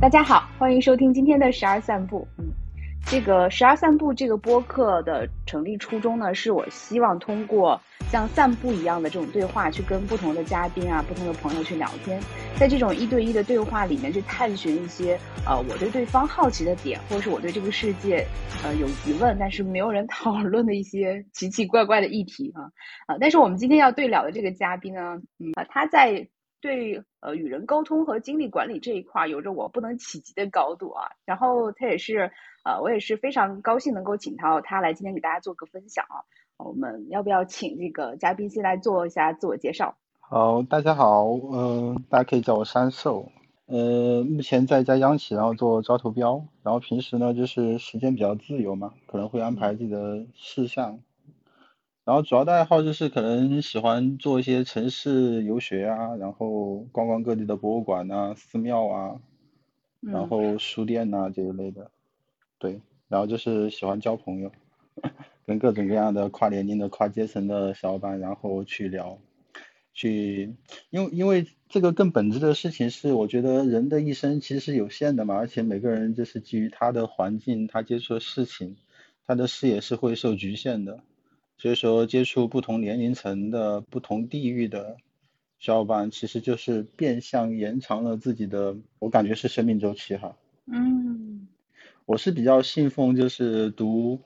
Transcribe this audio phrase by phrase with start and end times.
[0.00, 2.26] 大家好，欢迎收听今天的十二散步。
[2.38, 2.46] 嗯，
[3.04, 12.18] 这个十二散步这个播客的成立初衷呢，是我希望通过像散步一样的这种对话，去跟不同的嘉宾啊、不同的朋友去聊天，
[12.56, 18.26] 在这种一对一的对话里面去探寻一些呃我对对方好奇的点，或者是我对这个世界
[18.64, 22.72] 呃有疑问，但是没有人讨论的一些奇奇怪怪的议题啊
[23.06, 23.18] 啊！
[23.20, 26.26] 但是我们今天要对聊的这个嘉宾呢，嗯，他在。
[26.60, 31.10] 对，呃，与人沟通和精力管理这一块有着我不能企及的高度啊。
[31.24, 32.30] 然后他也是，
[32.64, 36.20] 呃，我也是非常高兴能够请到他来今天给大家做个分享啊。
[36.58, 39.96] 我们要不要请这个嘉宾先来做一下自我介绍？
[40.18, 43.32] 好，大家好，呃，大家可以叫我山寿，
[43.66, 51.00] 呃，目前在一家央企，然后做招投标，然后平时呢就是时间比较自由嘛，可能会安排自己的事项。
[52.04, 59.20] 然后主要的爱好就是可能喜欢做一些城市游学啊，然后逛逛各地的博物馆啊、寺庙啊，
[60.00, 61.90] 然后书店呐这一类的，
[62.58, 64.50] 对，然后就是喜欢交朋友，
[65.46, 69.18] 跟各种各样的跨年龄的、跨阶层的小伙伴，然后去聊，
[69.92, 70.54] 去，
[70.88, 78.78] 因为因为这个更本质的事情是，我觉得人的一生其实是有限的嘛，而且每个人就是基于他的环境、他接触的事情，
[79.26, 81.04] 他的视野是会受局限的。
[81.60, 84.96] 所以说，接触不同年龄层的、不同地域的
[85.58, 90.34] 小伙伴，其实就是变相延长了自己的，我感觉是生命周期哈。
[90.64, 91.48] 嗯。
[92.06, 94.20] 我是比较信奉就是读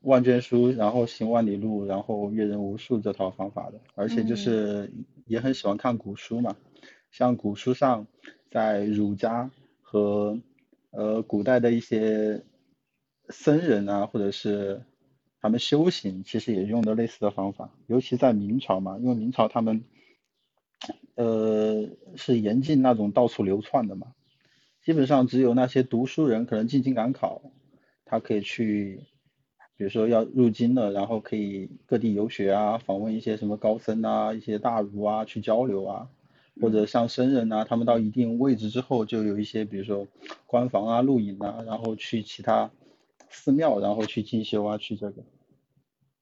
[0.00, 4.90] 万卷书，然后行万里路，然后阅人无数这套方法的，而且就是
[5.26, 6.56] 也很喜欢看古书嘛，
[7.10, 8.06] 像古书上
[8.50, 9.50] 在儒家
[9.82, 10.40] 和
[10.90, 12.42] 呃古代的一些
[13.28, 14.80] 僧人啊，或者是。
[15.42, 19.82] 他们修行其实也用的类似的方法，尤其在明朝嘛，因为明朝他们，
[21.16, 24.14] 呃，是严禁那种到处流窜的嘛，
[24.84, 27.42] 基本上只有那些读书人可能进京赶考，
[28.04, 29.00] 他可以去，
[29.76, 36.08] 比如说要入京了，然后可以各地游学啊，访问一些什么高僧啊，一些大儒啊去交流啊，
[36.60, 40.06] 或者像僧人啊，他们到一定位置之后，就有一些比如说
[40.46, 42.70] 官房啊、露营啊，然后去其他。
[43.32, 45.22] 寺庙，然后去进修啊，去这个，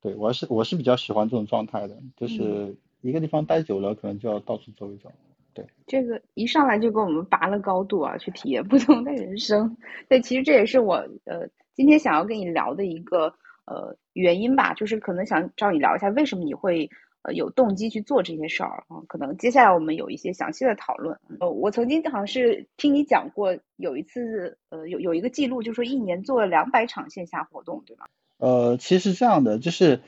[0.00, 5.12] 对我是我是比较喜欢这种状态的，就是一个地方待久了，可能就要到处走一走，
[5.52, 5.66] 对。
[5.86, 9.76] 这个一上来就给我们拔了高度啊，去体验不同的人生，
[10.08, 10.94] 对，其实这也是我
[11.24, 13.34] 呃今天想要跟你聊的一个
[13.66, 16.88] 呃原因吧，就是可能想找你聊一下，为什么你会。
[17.22, 21.18] 呃，有动机去做这些事儿啊，可能接下来我们有一些详细的讨论。
[21.38, 28.08] 呃，我曾经好像是听你讲过，有一次，呃，有有一个记录，就是说一年做了两百场线下活动，对吧？
[28.38, 30.00] 呃，其实是这样的，就是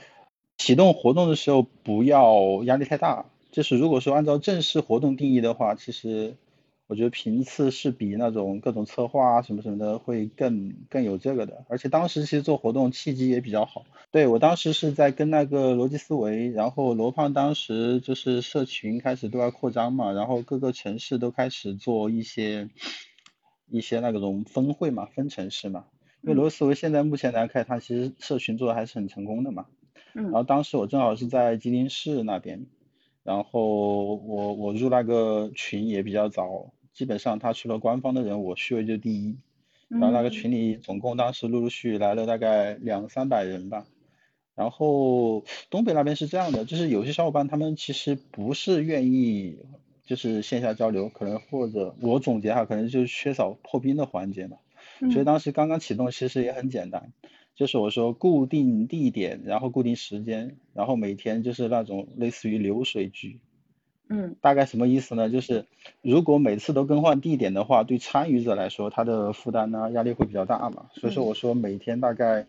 [0.57, 6.35] 启动活动的时候不要压力太大，就是如果说按照正式活动定义的话，其实。
[6.93, 13.87] 我觉得频次是比那种各种策划啊什么什么的会更更有这个的，而且当时其实做活动契机也比较好。
[14.11, 22.69] 对我当时是在跟那个逻辑思维，然后罗胖当时就是社群开始对外扩张嘛，然后各个城市都开始做一些
[23.71, 25.87] 一些那种分会嘛，分城市嘛。
[26.21, 29.65] 因为罗辑思维现在目前来看，它其实社群做的还是很成功的嘛。
[30.13, 30.25] 嗯。
[30.25, 32.67] 然后当时我正好是在吉林市那边，
[33.23, 36.71] 然后我我入那个群也比较早。
[36.93, 39.37] 基本上他除了官方的人，我序位就第一。
[39.89, 43.87] 然后那个群里总共当时陆陆续续来了大概两三百人吧。
[44.55, 49.59] 然后东北那边是这样的，就是有些小伙伴他们其实不是愿意
[50.05, 54.57] 就是线下交流，可能或者我总结哈，可能就是缺少破冰的环节嘛。
[55.13, 57.13] 所以当时刚刚启动其实也很简单，
[57.55, 63.41] 就是我说固定地点，然后固定时间，然后每天就是那种类似于流水局。
[64.15, 65.31] 嗯，大概什么意思呢？
[65.31, 65.65] 就是
[66.03, 70.91] 如果每次都更换地点的话，对参与者来说，他的负担呢压力会比较大嘛。
[70.93, 72.47] 所以说我说每天大概，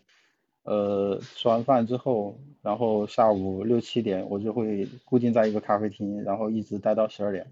[0.64, 7.46] 呃，吃完饭之后，然后下午六七点我就会固定在一个咖啡厅，然后一直待到十二点。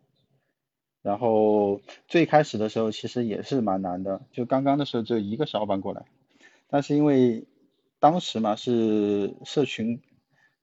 [1.00, 6.04] 然后最开始的时候其实也是蛮难的，就刚刚的时候只有一个小伙伴过来，
[6.68, 7.46] 但是因为
[7.98, 10.02] 当时嘛是社群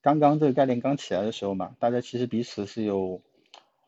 [0.04, 3.22] 刚刚这个概念刚起来的时候嘛，大家其实彼此是有。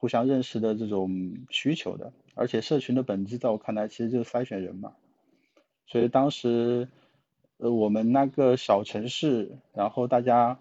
[0.01, 4.93] 互相认识的这种需求的，而且社群的本质在我看来其实就是筛选人嘛，
[5.85, 6.87] 所以当时
[7.57, 10.57] 呃我们那个小城市，然后大家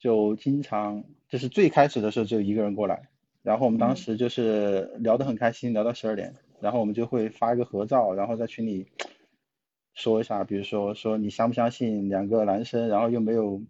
[0.00, 3.08] 就经常就是最开始的时候只有一个人过来，
[3.44, 8.88] 然后我们当时就是聊得很开心，聊到十二点，然后我们就会发一个合照，然后在群里
[9.94, 13.62] 说一下，比如说说你相不相信两个男生，然后又没有。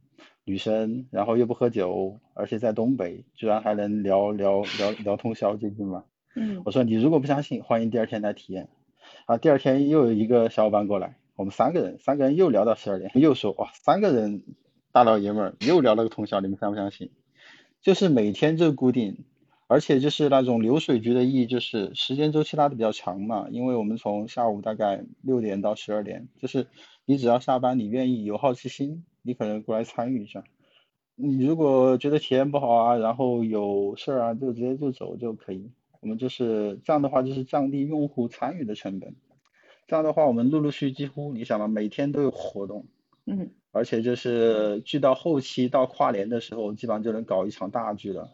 [0.45, 6.05] 女生，然后又不喝酒，而且在东北，居然还能聊聊聊聊通宵，这句吗？
[6.37, 6.63] 嗯。
[6.65, 8.69] 我说你如果不相信，欢迎第二天来体验。
[9.27, 14.43] 啊，第二天又有一个小伙伴过来，我们三个人，三个人又聊到十二点，又说哇，三个人
[14.93, 17.11] 大老爷们儿又聊了个通宵，你们相不相信？
[17.81, 19.25] 就是每天就固定，
[19.67, 26.67] 而且就是那种流水局的意义就是时间周期拉的比较长嘛，因为我们从下午大概六点到十二点，就是
[27.05, 30.45] 你只要下班，你愿意有好奇心，你可能过来参与一下。
[31.17, 35.71] 你如果觉得体验不好啊，然后有事儿啊，就直接就走就可以。
[36.01, 39.15] 我们就是这样的话，就是降低用户参与的成本。
[39.87, 42.87] 这样的话，我们陆陆续几乎，你想嘛，每天都有活动，
[43.27, 48.31] 嗯，而且就是聚到后期到跨年的时候，基本上就能搞一场大聚了。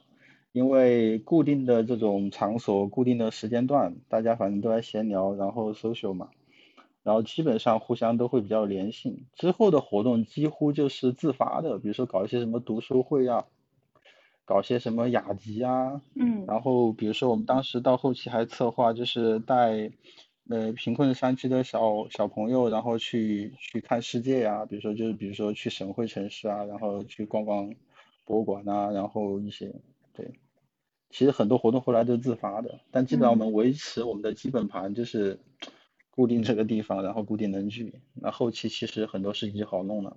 [0.52, 6.30] 因为固定的这种场所、固定的时间段，大家反正都在闲聊，然后 social 嘛。
[7.02, 13.46] 然后基本上互相都会比较联系，之后的活动几乎就是自发的，比如说搞一些什么读书会啊，
[14.44, 19.90] 搞些什么雅集啊，嗯，然后比如说我们当时到后期还策划就是带
[20.50, 27.74] 呃贫困山区的小小朋友，然后去去看世界呀，比如说就是比如说去省会城市啊，然后去逛逛
[28.26, 29.74] 博物馆啊，然后一些
[30.12, 30.32] 对，
[31.08, 35.40] 其实很多活动后来都是自发的，但基本上我们维持我们的基本盘就是。
[36.10, 40.16] 固定这个地方，然后固定人去，那后期其实很多事情就好弄了。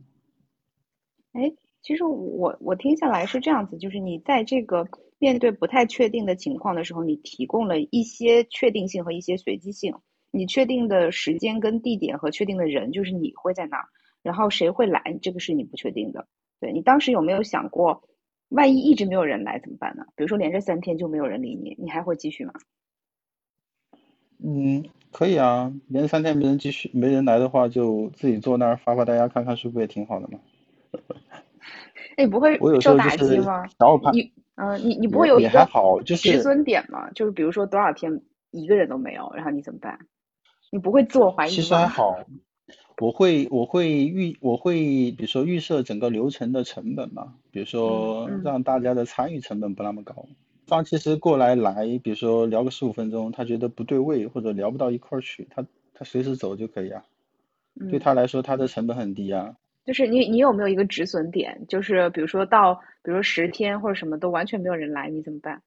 [1.34, 1.52] 哎，
[1.82, 4.88] 其实我我听下来是这样子，就是你在这个
[5.20, 9.94] 面对不太确定的情况的时候，你提供了一些确定性和一些随机性。
[10.36, 13.86] 你确定的时间跟地点和确定的人，就是你会在那儿，
[14.24, 16.28] 然后谁会来，这个是你不确定的。
[16.60, 18.02] 对你当时有没有想过，
[18.50, 20.06] 万一一直没有人来怎么办呢？
[20.16, 22.54] 比如说连着三天就没有人理你，你还会继续吗？
[24.44, 24.86] 嗯。
[25.16, 30.40] 可以啊，连三天没人继续没人来的话，就自己坐那儿发发呆呀，看看书不也挺好的吗？
[32.18, 33.64] 你 不会受打击吗？
[34.12, 35.70] 你嗯，你你不会有一个
[36.04, 37.12] 止损点嘛？
[37.12, 40.00] 就是比如说多少天一个人都没有，然后你怎么办？
[40.72, 41.56] 你不会自我怀疑吗？
[41.56, 42.18] 其实还好，
[42.98, 50.26] 我会我会预我会比如说预设整个流程的成本嘛，比如说让大家的参与成本不那么高。
[50.74, 57.06] 方其实过来来，比如说聊个十五分钟，他觉得不对位或者聊不到一块儿去，他他随时走就可以啊。
[57.92, 59.56] 对他来说，他的成本很低啊。
[59.86, 61.66] 就是你你有没有一个止损点？
[61.68, 62.74] 就是比如说到，
[63.04, 65.62] 比如说十天或者什么都完全没有人来，你怎么办？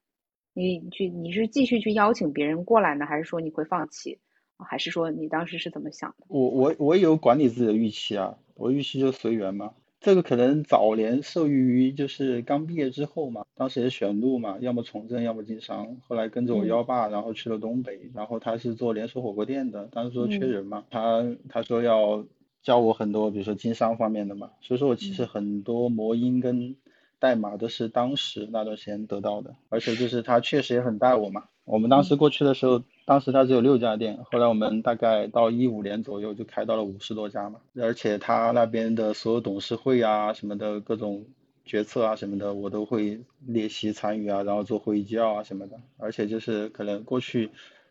[0.52, 4.18] 你去你是继续去邀请别人过来呢，还是说你会放弃？
[4.58, 6.24] 还是说你当时是怎么想的？
[6.28, 9.72] 我我我有管理自己的预期啊，我预期就随缘嘛。
[10.06, 15.96] 这个可能早年受益于就是刚毕业之后嘛，当时也选路嘛，要么从政，要么经商。
[16.06, 22.24] 后来跟着我幺爸，然后去了东北，然后他是做连锁火锅店的，当时说缺人嘛，他他说要
[22.62, 24.52] 教我很多，比如说经商方面的嘛。
[24.60, 26.76] 所以说我其实很多魔音跟
[27.18, 31.46] 代码都是当时那段时间得到的，而且就是他确实也很带我嘛。
[31.64, 32.84] 我们当时过去的时候。
[33.06, 41.24] 当时他只有六家店，后来我们大概到一五年左右就开到了五十多家嘛，而且他那边的所有董事会啊什么的各种
[41.64, 47.48] 决策啊什么的，我都会列席参与啊，然后做会议纪要啊什么的，而且就是可能过去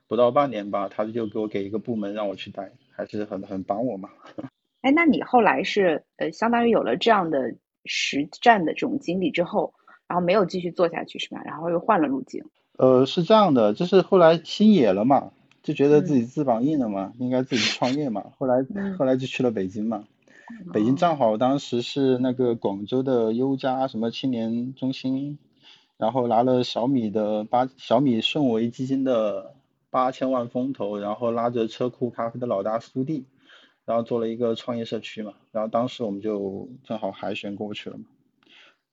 [0.08, 4.10] 不到半年吧，他就给我给一个部门让我去带，还是很很帮我嘛。
[4.82, 9.74] 哎，那你后来是呃相当于有了这样的实战的这种经历之后，
[10.10, 11.42] 然后没有继续做下去是吧？
[11.46, 12.44] 然后又换了路径。
[12.78, 15.32] 呃，是这样的，就是后来心野了嘛，
[15.64, 18.26] 就觉得自己翅膀硬了嘛，应该自己创业嘛。
[18.38, 18.66] 后来
[18.98, 20.04] 后来就去了北京嘛，
[20.74, 25.38] 北京正好当时是那个广州的优家什么青年中心，
[25.98, 29.54] 然后拿了小米的八小米顺为基金的
[29.90, 33.26] 八千万风投，然后拉着车库咖啡的老大苏弟，
[33.86, 38.04] 然后做了一个创业社区嘛，然后当时我们就正好海选过去了嘛。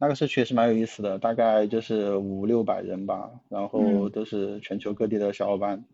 [0.02, 5.84] 那个社区也是蛮有意思的，大概就是五六百人吧，然后都是全球各地的小伙伴，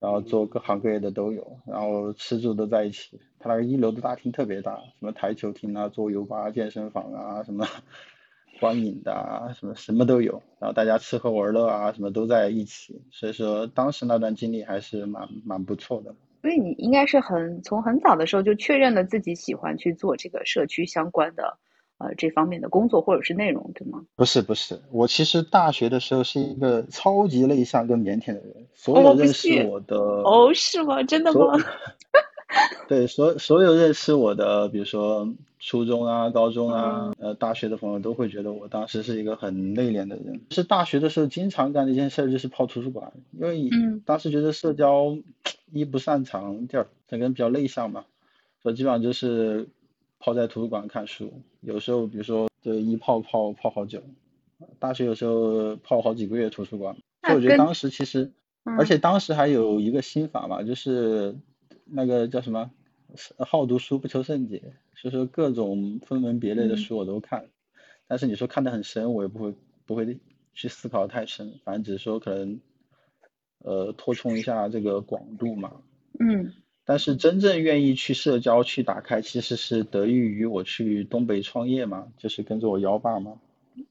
[0.00, 3.20] 然后做各行各业的都有，然后吃住都在一起。
[3.38, 7.64] 他那个一楼的大厅特别大，什么台球厅啊、桌游吧、健身房啊、什么
[8.58, 10.42] 观影的啊，什么什么都有。
[10.58, 13.00] 然后大家吃喝玩乐啊，什么都在一起。
[13.12, 16.12] 所以说当时那段经历还是蛮蛮不错的。
[16.42, 21.56] 所以你应该是很从很早的时候就确认了自己喜欢去做这个社区相关的。
[21.98, 24.04] 呃，这方面的工作或者是内容，对吗？
[24.14, 31.02] 不是不是，我其实大学的时候是一个超级内向跟腼腆的人，所有认识我的哦，是吗？
[31.02, 31.58] 真的吗？
[32.86, 40.40] 对，所所有认识我的，比如说初中啊、高中啊、呃大学的朋友，都会觉得我当时是一个很内敛的人。
[40.50, 43.68] 是大学的时候经常干的一件事就是泡图书馆，因为
[44.06, 45.18] 当时觉得社交
[45.72, 48.04] 一不擅长，第二整个人比较内向嘛，
[48.62, 49.68] 所以基本上就是。
[50.18, 54.02] 泡在图书馆看书，有时候比如说就一泡泡泡好久，
[54.78, 56.96] 大学有时候泡好几个月图书馆。
[57.22, 58.32] 所以我觉得当时其实，
[58.64, 61.36] 而且当时还有一个心法嘛，就是
[61.84, 62.70] 那个叫什么，
[63.38, 67.48] 好读书不求甚解，所以说各种分门别类的书我都看，
[68.06, 70.18] 但是你说看得很深，我也不会不会
[70.54, 72.60] 去思考太深，反正只是说可能，
[73.58, 75.72] 呃，扩充一下这个广度嘛。
[76.18, 76.52] 嗯。
[76.88, 83.34] 但是真正愿意去社交去打开，其实是得益于我去东北创业嘛，就是跟着我幺爸嘛。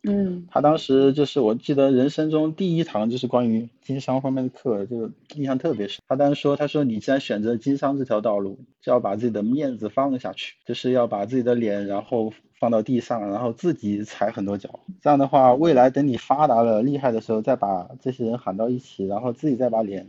[0.01, 0.47] 嗯。
[0.49, 6.01] 他当时就是我记得人生中第一堂就是关于经商方面的课，就印象特别深。
[6.07, 14.79] 他当时说，他说你既然选择经商这条道路，就要把自己的面子放下去，就是要把自己的脸然后放到地上，然后自己踩很多脚。
[15.03, 20.07] 这样的话，未来等你发达了厉害的时候，再把这些人喊到一起，然后自己再把脸。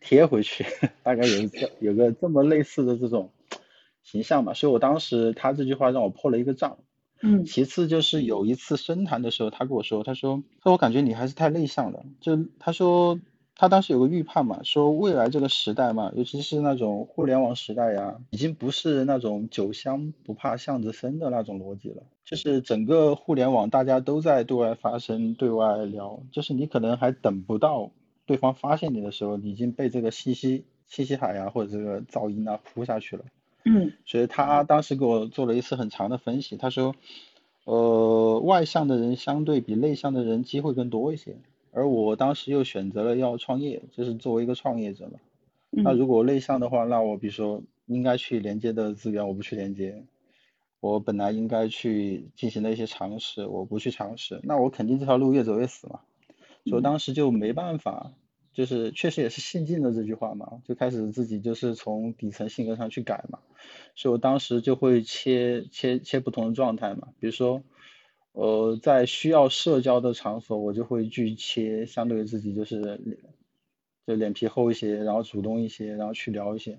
[0.00, 0.64] 贴回去，
[1.02, 3.30] 大概有个 有个这么类似的这种
[4.02, 6.78] 形象嘛，所以我当时他这句话让我破了一个账。
[7.22, 7.44] 嗯。
[7.44, 12.04] 其次就是有一次深谈的时候，他跟我说，他说，他说我感觉你还是太内向了。
[12.20, 13.20] 就他说
[13.54, 27.90] 他当时有个预判嘛，说未来这个时代嘛，尤其是那种互联网时代呀，已经不是那种酒香不怕巷子深的那种逻辑了，就是整个互联网大家都在对外发声、对外聊，就是你可能还等不到。
[28.30, 33.24] 对方发现你的时候，你已经被这个信息信息海啊，或者这个噪音啊扑下去了。
[33.64, 33.90] 嗯。
[34.06, 36.94] 所以他当时给我做了一次很长的分析，他说，
[37.64, 41.38] 呃，外向的人相对比内向的人机会更多一些，
[41.72, 45.18] 而我当时又选择了要创业，就是作为一个创业者嘛。
[45.70, 50.04] 那如果内向的话，那我比如说应该去连接的资源我不去连接，
[50.78, 55.98] 我本来应该去进行的一些尝试我不去尝试，那我肯定这条路越走越死嘛。
[56.66, 58.12] 所以当时就没办法。
[58.60, 63.38] 就是确实也是信进的这句话嘛，就开始自己就是从底层性格上去改嘛，
[63.94, 67.62] 所以我当时就会切切切不同的状态嘛，比如说，
[68.32, 73.00] 呃，在需要社交的场所，我就会去切相对于自己就是
[74.06, 76.76] 就脸皮厚一些，然后主动一些，然后去聊一些，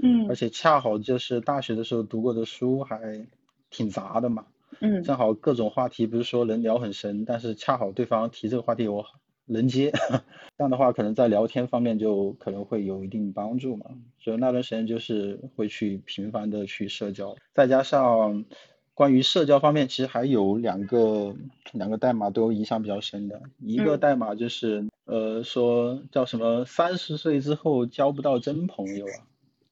[0.00, 3.26] 嗯，而且恰好就是大学的时候读过的书还
[3.68, 4.46] 挺杂的嘛，
[4.78, 9.04] 嗯，正好各种话题不是说能聊很深，但是恰好对方提这个话题我。
[9.46, 9.92] 能接，
[10.58, 13.86] 这样的话可能在聊天方面就可能会有一定帮助嘛。
[14.18, 18.44] 所以那段时间就是会去频繁的去社交，再加上
[18.92, 21.34] 关于社交方面，其实还有两个
[21.72, 23.40] 两个代码都影响比较深的。
[23.60, 29.06] 一个代码就是呃说叫什么三十岁之后交不到真朋友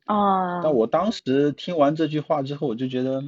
[0.07, 0.15] 啊。
[0.15, 0.63] 啊。
[0.63, 3.25] 但我当时听完这句话之后，我就觉得，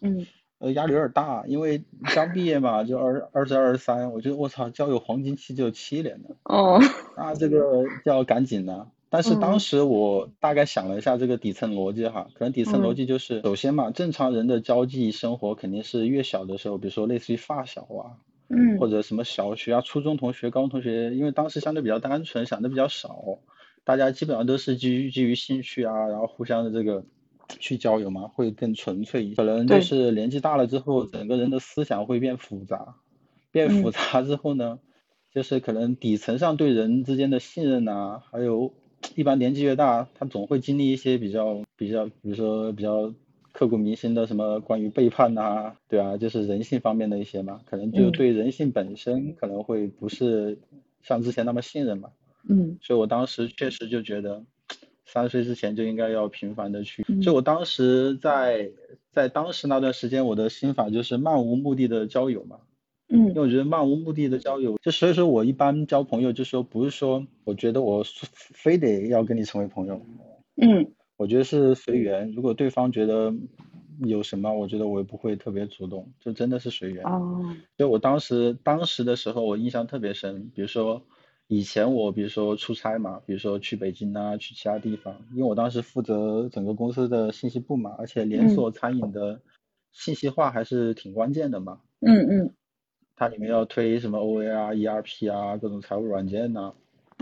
[0.00, 0.26] 嗯。
[0.62, 1.82] 呃，压力有点大，因为
[2.14, 6.80] 刚毕业嘛，就二二十二三，我觉得我操，交友黄金期只有七年的，哦，
[7.16, 8.86] 那这个就要赶紧的。
[9.10, 23.40] 但是当时我大概想了一下这个底层逻辑哈，可能底层逻辑就是，首先嘛，正常人的交际生活肯定是越小的时候，比如说类似于发小啊，嗯，或者什么小学啊、初中同学、高中同学，因为当时相对比较单纯，想的比较少，
[23.82, 27.04] 大家基本上都是基于基于兴趣啊，然后互相的这个。
[27.58, 29.36] 去交友嘛，会更纯粹一些。
[29.36, 32.96] 可能就是年纪大了之后，整个人的思想会变复杂，
[33.50, 34.78] 变复杂之后呢，
[35.32, 38.72] 就是可能底层上对人之间的信任呐，还有
[39.14, 43.14] 一般年纪越大，他总会经历一些比较比较，比如说比较
[43.52, 50.58] 刻骨铭心的什么关于背叛呐，对啊，就是人性方面的一些嘛，可能就对人性本身可能会不是
[51.02, 52.10] 像之前那么信任嘛。
[52.48, 52.78] 嗯。
[52.80, 54.44] 所以我当时确实就觉得。
[55.12, 58.70] 三十岁之前就应该要频繁的去，就我当时在
[59.10, 62.60] 在当时那段时间，我的心法就是漫无目的的交友嘛，
[63.10, 68.02] 嗯，因为我觉得漫无目的的交友，就所以说我一般交朋友就说不是说我觉得我
[68.32, 70.00] 非得要跟你成为朋友，
[70.56, 73.34] 嗯，我觉得是随缘，如果对方觉得
[73.98, 77.04] 有什么，我觉得我也不会特别主动，就真的是随缘。
[77.04, 81.02] 哦，就我当时当时的时候，我印象特别深，比如说。
[81.54, 89.38] 以前我比如说出差嘛，比如说去北京啊，去其他地方，因为我当时负责整个公司的信息部嘛，而且连锁餐饮的
[89.92, 91.82] 信息化还是挺关键的嘛。
[92.00, 92.54] 嗯嗯。
[93.16, 96.72] 它里面要推什么 OA 啊、ERP 啊，各种财务软件呐。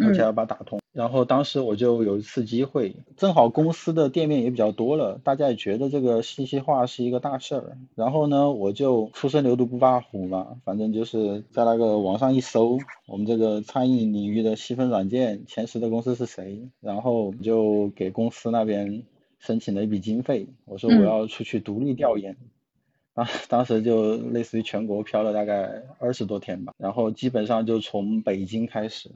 [0.02, 19.02] 而且要把打通，然后当时我就有一次机会，正好公司的店面也比较多了，大家也觉得这个信息化是一个大事儿，然后呢，我就初生牛犊不怕虎嘛，反正就是在那个网上一搜，我们这个餐饮领域的细分软件前十的公司是谁，然后就给公司那边
[19.38, 22.36] 申请了一笔经费，我说我要出去独立调研，
[23.14, 29.10] 啊当时就类似于全国飘了大概二十多天吧，然后基本上就从北京开始。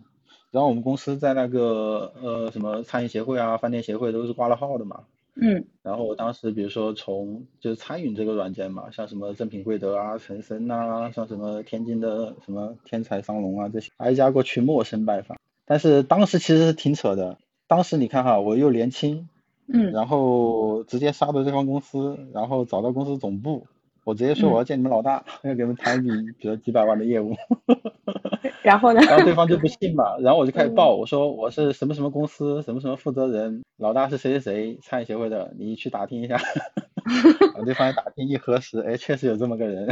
[0.54, 5.00] 然后我们公司在那个呃什么餐饮协会啊、饭店协会都是挂了号的嘛。
[5.34, 5.64] 嗯。
[5.82, 15.36] 然后我当时比如说从就是餐饮这个软件嘛，像什么正品贵德啊、陈森呐，像什么天津的什么天才商龙啊这些，挨家过去陌生拜访。
[15.66, 19.28] 但是当时其实是挺扯的，当时你看哈，我又年轻，
[19.66, 23.66] 嗯，然后直接杀到对方公司，然后找到公司总部，
[24.04, 27.34] 我直接说我要见你们老大，要给你们谈一笔比如几百万的业务。
[28.62, 29.00] 然后呢？
[29.02, 36.36] 然后对方就不信嘛，然后我就开始报，我说我是什么什么公司，什么什么负责人，老大是谁谁谁，餐饮协会的，你去打听一下。
[37.04, 39.86] 然后对方一打听一核实，哎，确实有这么个人。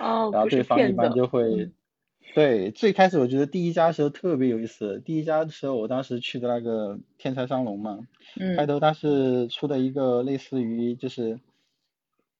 [0.00, 1.70] 哦，然后对方一般就会，
[2.34, 8.00] 对，最开始我觉得第一家的时候特别有意思，第一家的时候我当时去的那个天才商龙嘛，
[8.40, 11.38] 嗯，开头他是出的一个类似于就是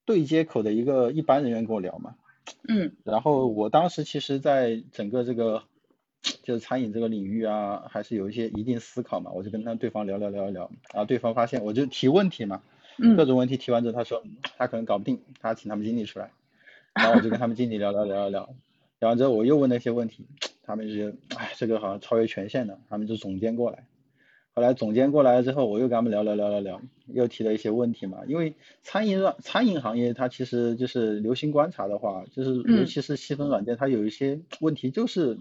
[0.07, 2.15] 对接口的一个一般人员跟我聊嘛，
[2.67, 5.65] 嗯，然后我当时其实在整个这个。
[6.43, 9.31] 就是餐饮这个领域啊，还是有一些一定思考嘛。
[9.31, 12.63] 我就跟他对方聊聊聊聊，然后对方发现我就提问题嘛，
[13.17, 14.25] 各种问题提完之后，他说
[14.59, 16.33] 他可能搞不定，他请他们经理出来，
[16.95, 18.55] 然后我就跟他们经理聊聊聊聊聊，
[18.99, 20.27] 聊完之后我又问了一些问题，
[20.65, 23.87] 他们就觉得哎这个好像超越权限了，他们就总监过来，
[24.57, 35.39] 后来总监过来之后，我又跟他们聊聊聊聊聊，又提了一些问题嘛，因为餐饮软餐饮行业它其实就是留心观察的话，就是尤其是细分软件，它有一些问题就是。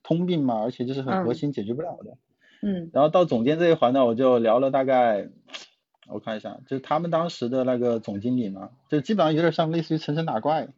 [0.00, 2.16] 通病嘛，而且就是很核心，解决不了的。
[2.62, 2.88] 嗯。
[2.94, 5.28] 然后到总监这一环呢，我就聊了大概，
[6.08, 10.68] 我看一下，就是他们当时的那个总经理嘛，就基本上有点像类似于层层打怪，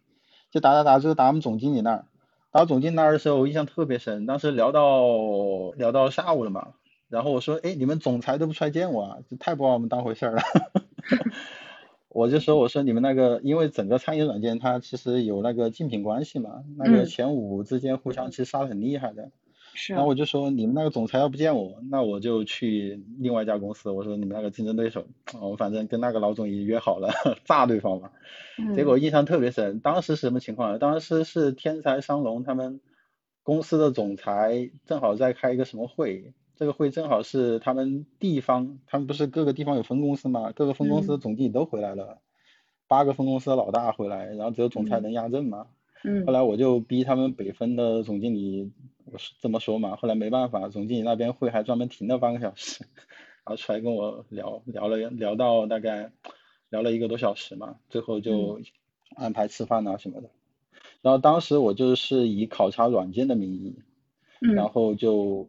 [0.51, 2.07] 就打打打，就打我们总经理那儿。
[2.51, 5.07] 打总经理那儿的时候，我印象特别深，当时聊到
[5.77, 6.73] 聊到下午了嘛，
[7.11, 10.43] 然后我说，哎，你们总裁都不出来见我啊，这太不把我们当回事儿了。
[12.09, 19.31] 我就说，我说你们那个，因为整个餐饮软件它其实有那个竞品关系嘛，那个前五之间互相其实杀的很厉害的。
[19.75, 19.93] 是。
[19.93, 23.91] 然后我就说，你们那个总裁要不见我，那我就去另外一家公司。
[23.91, 25.07] 我说你们那个竞争对手，
[25.41, 27.13] 我反正跟那个老总也约好了，
[27.45, 28.11] 炸对方嘛。
[28.75, 30.79] 结果印象特别深，当时是什么情况？
[30.79, 32.81] 当时是天才商龙他们
[33.43, 36.35] 公司的总裁正好在开一个什么会。
[36.61, 40.53] 这个会正好是他们地方，他们不是各个地方有分公司嘛？
[40.53, 42.19] 各个分公司的总经理都回来了，
[42.87, 45.69] 八个分公司的老大回来，然后只有总裁能压阵嘛。
[46.05, 46.27] 嗯。
[46.27, 48.71] 后来我就逼他们北分的总经理，
[49.07, 49.97] 我是这么说嘛。
[49.97, 52.85] 后来没办法，总经理那边会还专门停了半个小时，
[53.37, 56.13] 然后出来跟我聊聊了聊到大概
[56.69, 58.61] 聊了一个多小时嘛，最后就
[59.17, 60.29] 安排吃饭啊什么的。
[61.01, 63.77] 然后当时我就是以考察软件的名义，
[64.41, 65.49] 然后就。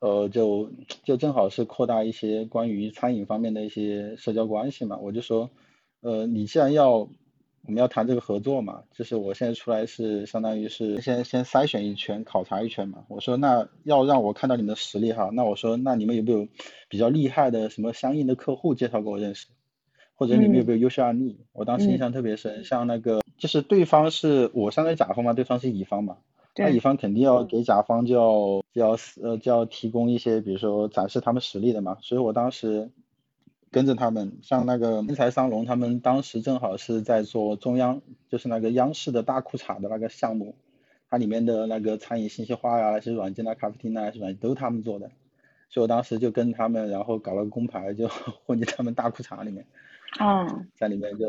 [0.00, 0.72] 呃，就
[1.04, 5.50] 就正好是扩大一些关于餐饮方面的一些社交关系嘛，我就说，
[6.00, 13.04] 呃，你既然要我们要谈这个合作嘛，就是我现在出来是相当于是先先筛选一圈，考察一圈嘛。
[13.08, 16.48] 我说那要让我看到你们的实力哈，那我说那你们有没有
[16.88, 19.48] 比较厉害的什么相应的客户介绍给我认识，
[20.14, 21.40] 或者你们有没有优秀案例？
[21.52, 26.16] 我当时印象特别深，像那个就是对方是我相当于甲方嘛，对方是乙方嘛。
[26.60, 31.96] 那乙方肯定要给甲方就要就要呃就要提供一些，比如说展示他们实力的嘛。
[32.00, 32.90] 所以我当时
[33.70, 40.54] 跟着他们，像那个天才商龙，他们当时正好是在做中央，就是那个央视的大裤衩的那个项目，
[41.08, 45.10] 它里面的那个餐饮信息化呀，那些软件啊，咖啡厅啊，是吧，都是他们做的。
[45.68, 48.08] 所以我当时就跟他们，然后搞了个工牌，就
[48.44, 49.64] 混进他们大裤衩里面。
[50.18, 50.64] 哦。
[50.76, 51.26] 在里面就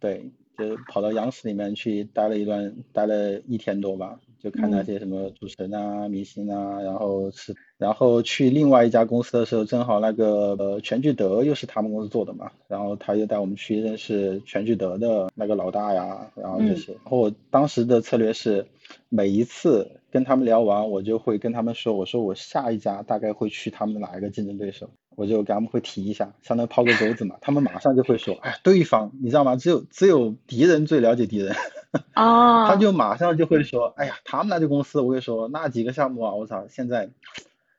[0.00, 4.18] 对，就跑到央视里面去待了一段，待了一天多吧。
[4.42, 16.92] 就看那些什么主持人啊、明星啊，然后是，然后去另外一家公司的时候，正好那个呃全聚德又是他们公司做的嘛，然后他又带我们去认识全聚德的那个老大呀，然后这些。
[16.92, 18.66] 然后我当时的策略是，
[19.08, 29.54] 每一次跟他们聊完，我就会跟他们说，我说我下一家大概会去他们哪一个竞争对手，我就给他们会提一下，相当于抛个钩子嘛，他们马上就会说，哎，对方你知道吗？
[29.54, 31.54] 只有只有敌人最了解敌人。
[32.16, 37.10] 哦，他就马上就会说，哎呀，他们那家公司，我跟你说，那几个项目啊，我操，现在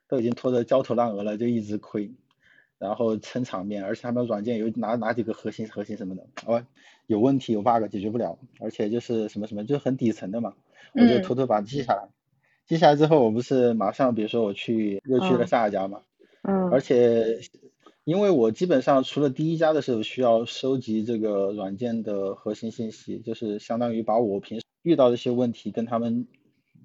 [0.08, 2.12] 都已经拖得焦头烂额了，就一直亏，
[2.78, 6.64] 然后撑场面，而且他们软件有哪哪几个核心核心什么的，哦，
[7.06, 10.54] 有问题有 bug 解决不了，而且就是什么什么，就很底层的嘛，
[10.92, 12.08] 我就偷偷把它记下来，
[12.66, 16.02] 记下来之后，我不是马上，比如说我去又去了下一家嘛，
[16.42, 17.40] 嗯，而且。
[18.04, 26.26] 因为我基本上除了第一家的时候需要收集这个软件的核心信息，就是相当于把我平时遇到的一些问题跟他们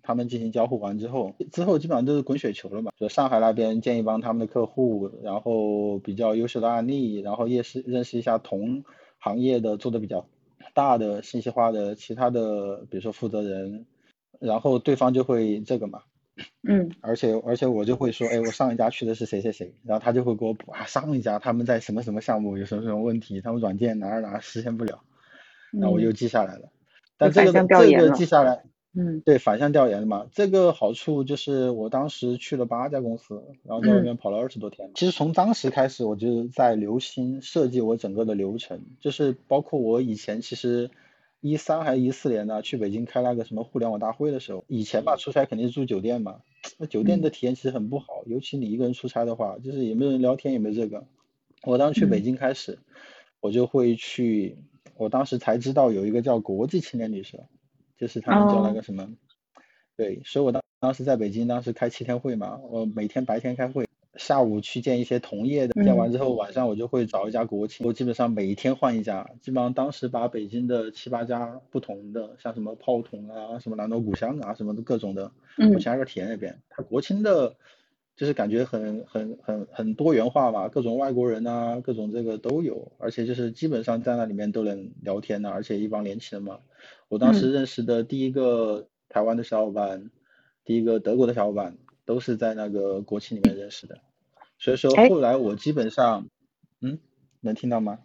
[0.01, 2.93] 他们进行交互完之后，之后基本上都是滚雪球了嘛。
[2.95, 8.85] 就上海那边建议帮他们的客户，然后比较优秀的案例，然后也是认识一下同
[9.17, 10.25] 行业的做的比较
[10.73, 13.85] 大的信息化的其他的，比如说负责人，
[14.39, 16.03] 然后对方就会这个嘛。
[16.63, 25.01] 嗯，而且而且我就会说，哎，我上一家去的是谁谁谁，然后他就会给我补啊，上一家他们在什么什么项目有什么什么问题，他们软件哪儿哪儿实现不了，
[25.71, 26.69] 那我又记下来了。
[27.17, 28.63] 但这个这个记下来，
[28.95, 29.21] 嗯。
[29.21, 34.89] 对，反向调研的嘛，这个好处就是我当时去了八家公司，然后在外面跑了二十多天。
[34.95, 40.89] 其实从当时开始，我就在留心设计我整个的流程，就是包括我以前其实
[41.41, 46.41] 一三还是一四年呢，去北京开那个什么互联网大会的时候，以前吧出差肯定是住酒店嘛，
[46.77, 51.05] 那酒店的体验其实很不好，尤其你一个人出差的话，就是也没有人聊天，也没有这个。
[51.63, 52.79] 我当时去北京开始，
[53.39, 54.57] 我就会去，
[54.95, 57.45] 我当时才知道有一个叫国际青年旅社。
[57.97, 59.09] 就是他们叫那个什么，
[59.97, 63.88] 对，所以我当当时在北京，当时开七天会嘛，我每天白天开会，
[64.19, 75.31] 下午去见一些同业的，见完之后晚上我就会找一家国企，我基本上每一天换一家，基本上当时把北京的七八家不同的，像什么泡桐啊，什么南锣鼓巷啊，什么的各种的，
[75.73, 76.61] 我全挨个体验一遍。
[76.69, 77.55] 他国青的，
[78.17, 86.59] 就是感觉很很很很多元化吧，各种外国人啊，各种这个都有，而且就是基本上在那里面都能聊天的，而且一帮年轻人嘛。
[87.07, 90.11] 我当时认识的第一个台湾的小伙伴，
[90.65, 93.97] 第一个德国的小伙伴，都是在那个国企里面认识的。
[94.59, 96.27] 所以说后来我基本上，
[96.81, 96.99] 嗯，
[97.41, 97.97] 能听到吗？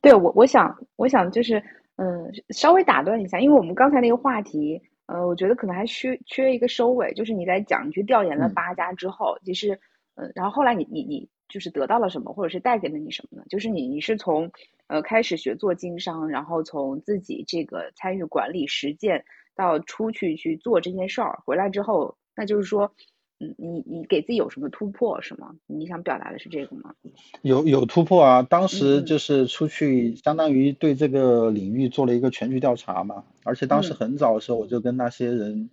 [0.00, 1.62] 对我，我想，我想就是，
[1.96, 9.78] 嗯，稍微打断一下，因为我们刚才那个话题，呃，我觉得可能还缺缺一个收尾，就是你在讲你去调研了八家之后，其实，
[10.14, 13.44] 嗯，然后后来你你你就是得到了什么，或者是带给了你什么呢？
[13.50, 14.50] 就是你你是从。
[14.88, 19.24] 呃，开始学做经商，然后从自己这个参与管理实践
[19.56, 22.92] 到出去去做这件事儿，回来之后，那就是说，
[23.38, 25.56] 嗯，你你给自己有什么突破是吗？
[25.66, 26.94] 你想表达的是这个吗？
[27.42, 28.42] 有有突破啊！
[28.42, 35.68] 当时就是出去，相当于对这个领域做了一个全局调查嘛，而且当时很早的时候，我就跟那些人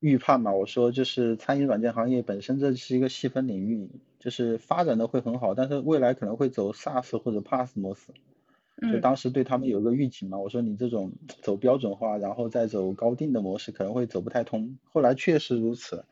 [0.00, 8.12] 预判嘛，我说就是餐饮软件行业本身这是一个细分领域，就是发展的会很好，但是未来可能会走 SaaS 或者 PaaS 模式。
[8.90, 14.76] 就当时对他们有个预警嘛，我说你这种走标准化，然后再走高定的模式可能会走不太通。
[14.82, 16.04] 后来确实如此，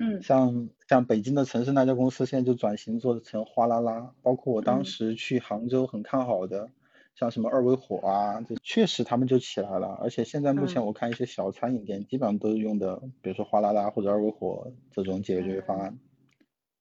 [0.00, 6.68] 嗯，像像北京的城市那家公司现在就转型做成哗啦啦，包括我当时去杭州很看好的，
[7.14, 9.96] 像什么二维火啊，这确实他们就起来了。
[10.02, 15.96] 而且现在目前我看一些小餐饮店基本上都是用的，比如说哗啦啦或者二维火这种解决方案。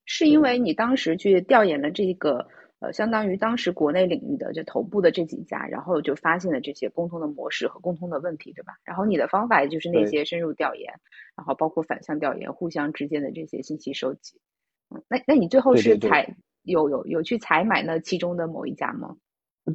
[0.05, 2.47] 是因为你当时去调研了这个。
[2.85, 8.73] 呃，相当于当时国内领域的就头部的这几家，然后就发现了这些共通的模式和共通的问题，对吧？
[8.83, 10.93] 然后你的方法也就是那些深入调研，
[11.35, 14.39] 然后包括反向调研，互相之间的这些信息收集。
[14.93, 19.15] 嗯，那那你最后是采有有有去采买那其中的某一家吗？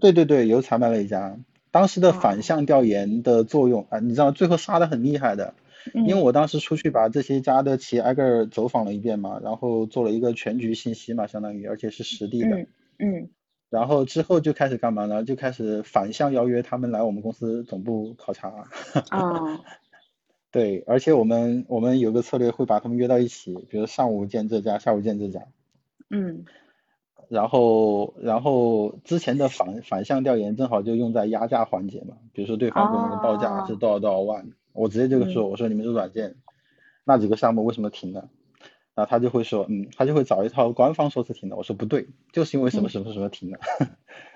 [0.01, 1.37] 对对对，有采买了一家。
[1.73, 5.55] 当时的反向调研的作用啊，你知道最后杀的很厉害的，
[5.95, 12.57] 因为我当时出去把这些家的企业挨个走访了一遍嘛，然后做了一个全局信息嘛，相当于而且是实地的。
[12.57, 12.67] 嗯，
[13.71, 15.25] 然后之后就开始干嘛呢？
[15.25, 18.67] 就开始反向邀约他们来我们公司总部考察。
[19.11, 19.61] 啊，
[20.51, 25.47] 对，而且我们我们有个策略会把他们约到一起，比如上午见这家，下午见这家。
[26.11, 26.45] 嗯。
[27.29, 36.35] 然后然后之前的反反向调研正好就用在压价环节嘛，比如说对方给我们的报价是多少多少万，我直接就说我说你们这软件
[37.05, 38.29] 那几个项目为什么停了？
[39.01, 41.57] 然后他就会说，嗯，他就会找一套官方说是停的。
[41.57, 43.59] 我说不对，就是因为什么什么什么停的。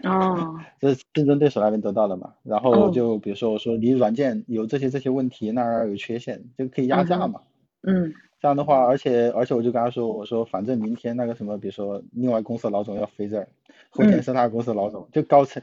[0.08, 0.58] 哦。
[0.80, 2.32] 这是竞争对手那边得到的嘛？
[2.42, 7.42] 然后就比如说我说你软件有这些这些问题，那儿有缺陷，就可以压价嘛。
[7.82, 8.14] 嗯。
[8.40, 13.48] 这样的话，而且而且我就跟他说，我说反正明天那个什么，比如说另外公司的老总要飞这儿，
[13.90, 15.62] 后天是他公司的老总，就高层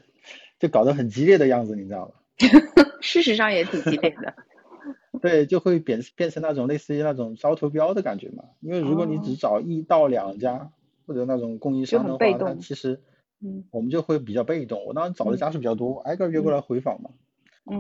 [0.60, 2.14] 就搞得很激烈的样子，你知道吗？
[3.02, 4.32] 事实上也挺激烈的。
[5.22, 8.44] 对，就会变变成那种类似于那种招投标的感觉嘛。
[8.60, 10.72] 因为如果你只找一到两家
[11.06, 13.00] 或者那种供应商的话，那其实，
[13.40, 14.84] 嗯，我们就会比较被动。
[14.86, 17.12] 我当时找的家属比较多，挨个约过来回访嘛。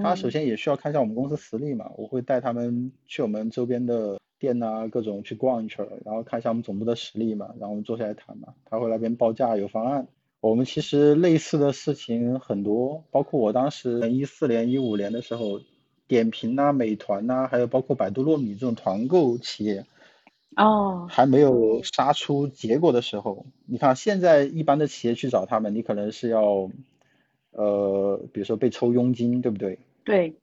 [0.03, 1.91] 他首先也需要看一下我们公司实力嘛。
[1.97, 7.47] 我会带他们去我们周边的店啊，各种去逛一圈，然后看一下我们总部的实力嘛。
[7.59, 8.53] 然后我们坐下来谈嘛。
[8.65, 10.07] 他会那边报价有方案。
[10.39, 15.59] 我们其实类似的事情很多，包括我当时一四年、一五年的时候。
[16.11, 19.85] 点评呐，美团呐，还有包括百度糯米这种团购企业，
[20.57, 26.69] 哦，还没有杀出结果的时候，你看现在一般的企业去找他们，你可能是要，
[27.51, 29.79] 呃，比如说被抽佣金，对不对？
[30.05, 30.35] 对。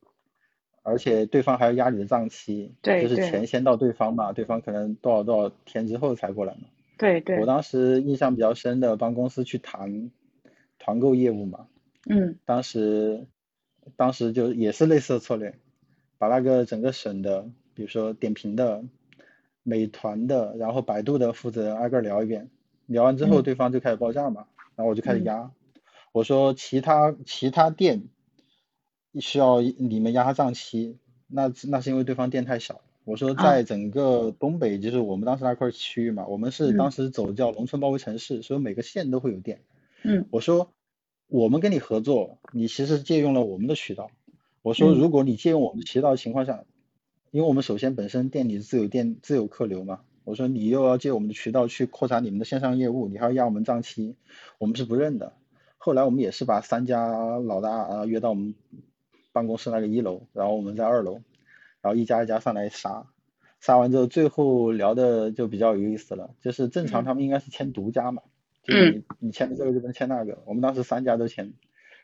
[0.83, 6.61] 而且对方还要压你的账期，对，就是钱先到对方嘛，对方可能多少多少天之后才过来嘛。
[6.97, 7.39] 对对。
[7.41, 10.11] 我当时印象比较深的，帮公司去谈
[10.79, 11.67] 团购业务嘛。
[12.09, 12.39] 嗯。
[12.47, 13.27] 当时。
[13.97, 15.59] 当时就也是类似的策略，
[16.19, 18.85] 把那个整个省的，比如说点评的、
[19.63, 22.51] 美团的，然后百度的负责人挨个聊一遍，
[22.87, 24.47] 聊完之后对方就开始报价嘛，
[24.77, 25.51] 然后我就开始压，
[26.13, 28.05] 我说其他其他店
[29.21, 32.81] 需要你们压账期，那那是因为对方店太小。
[33.05, 39.63] 我说在整个东北，就是我们当时那块区域嘛，我们是当时走叫农村包围城市，所以每个县都会有店。
[40.03, 40.75] 嗯，我说
[41.29, 44.11] 我们跟你合作，你其实借用了我们的渠道。
[44.63, 46.65] 我说如果你借用我们渠道的情况下，
[47.31, 54.17] 因为我们首先本身店里自有店自有客流嘛，我说你又要借我们的渠道去扩展你们的线上业务，你还要压我们账期，
[54.59, 55.35] 我们是不认的。
[55.77, 58.55] 后来我们也是把三家老大啊约到我们
[59.33, 61.21] 办公室那个一楼，然后我们在二楼。
[61.81, 63.07] 然后一家一家上来杀，
[63.61, 66.35] 杀完之后，最后聊的就比较有意思了。
[66.41, 68.23] 就是正常他们应该是签独家嘛，
[68.69, 70.39] 就是你你签的这个就能签那个。
[70.45, 71.53] 我们当时三家都签，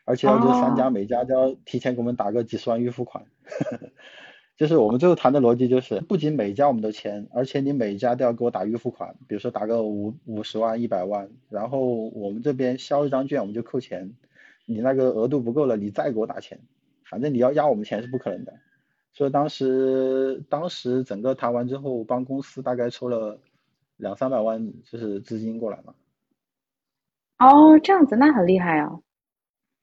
[0.03, 3.25] 而且这三家每家都要提前给我们打个几十万预付款。
[4.57, 14.13] 就是我们最后谈的逻辑就是，不仅每家我们都签，而且你每家都要给我打预付款，比如说打个五五十万、一百万，然后我们这边销一张券我们就扣钱，
[14.65, 16.61] 你那个额度不够了，你再给我打钱，
[17.03, 18.53] 反正你要压我们钱是不可能的。
[19.11, 23.41] 所以当时，当时整个谈完之后，帮公司大概抽了
[23.97, 25.95] 两三百万，就是资金过来嘛。
[27.39, 28.99] 哦，这样子，那很厉害啊。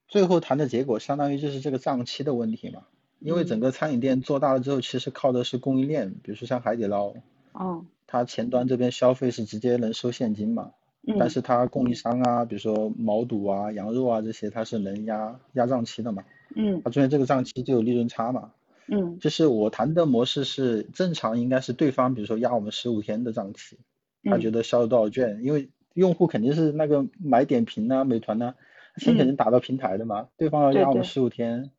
[0.07, 2.83] 最后谈的结果，相当于就是这个账期的问题嘛。
[3.19, 7.13] 因为整个餐饮店做大了之后，其实靠的是供应链，比如说像海底捞。
[7.53, 7.85] 哦。
[8.07, 10.71] 它前端这边消费是直接能收现金嘛？
[11.07, 11.15] 嗯。
[11.19, 16.23] 但是它供应商啊，比如说毛肚啊、羊肉啊这些，它是能压压账期的嘛？
[16.55, 16.81] 嗯。
[16.83, 18.51] 它中间这个账期就有利润差嘛？
[18.87, 23.77] 嗯，就是我谈的模式是正常，应该是对方比如说压我们十五天的账期，
[24.23, 28.55] 他觉得销了多少券，因为用户肯定是那个买点评啊、美团呐，
[28.97, 31.71] 钱肯定打到平台的嘛，对方要压我们十五天，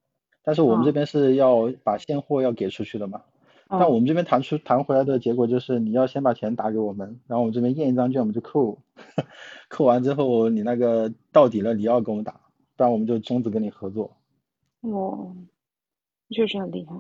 [0.43, 3.23] 但是我们这边是要把现货要给出去的嘛，
[3.69, 8.79] 但我们这边谈出谈回来的结果就是你要先把钱打给我们，然后我们这边验一张券我们就扣，
[9.69, 12.41] 扣完之后你那个到底了你要跟我们打，
[12.77, 14.17] 不然我们就终止跟你合作。
[14.81, 15.37] 哦。
[16.31, 16.95] 确实很厉害，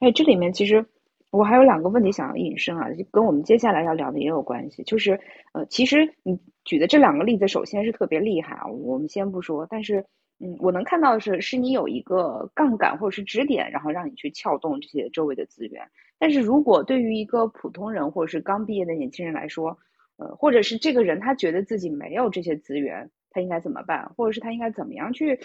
[0.00, 0.84] 哎，这里面其实
[1.30, 4.82] 我还有两个问题想要引申啊，跟我们接下来要聊的也有关系。
[4.84, 5.20] 就是
[5.52, 10.04] 呃，其实你举的这两个例子，首先是特别厉害啊，我们先不说，但是
[10.40, 15.86] 嗯，我能看到的是，是你有一个杠杆或者是支点，然后让你去撬动这些周围的资源。
[16.18, 19.78] 但是如果对于一个普通人或者是刚毕业的年轻人来说，
[20.16, 24.12] 呃，或者是这个人他觉得自己没有这些资源，他应该怎么办？
[24.16, 25.38] 或者是他应该怎么样去？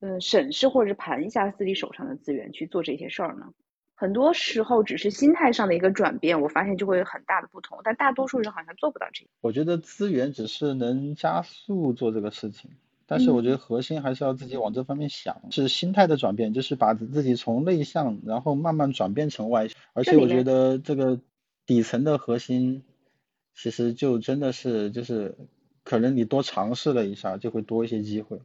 [0.00, 3.52] 呃，审视或者是盘一下自己手上的资源去做这些事儿呢？
[4.02, 7.78] 很多时候只是心态上的一个转变，我发现就会有很大的不同。
[7.84, 9.24] 但大多数人好像做不到这。
[9.40, 12.72] 我觉得资源只是能加速做这个事情，
[13.06, 19.78] 但是我觉得核心还是要自己往这方面想，是心态的转变，就是把自己从内向，然后慢慢转变成外向。
[19.92, 21.20] 而且我觉得这个
[21.64, 22.82] 底层的核心，
[23.54, 25.36] 其实就真的是就是，
[25.84, 28.40] 可能你多尝试了一下，就会多一些机会。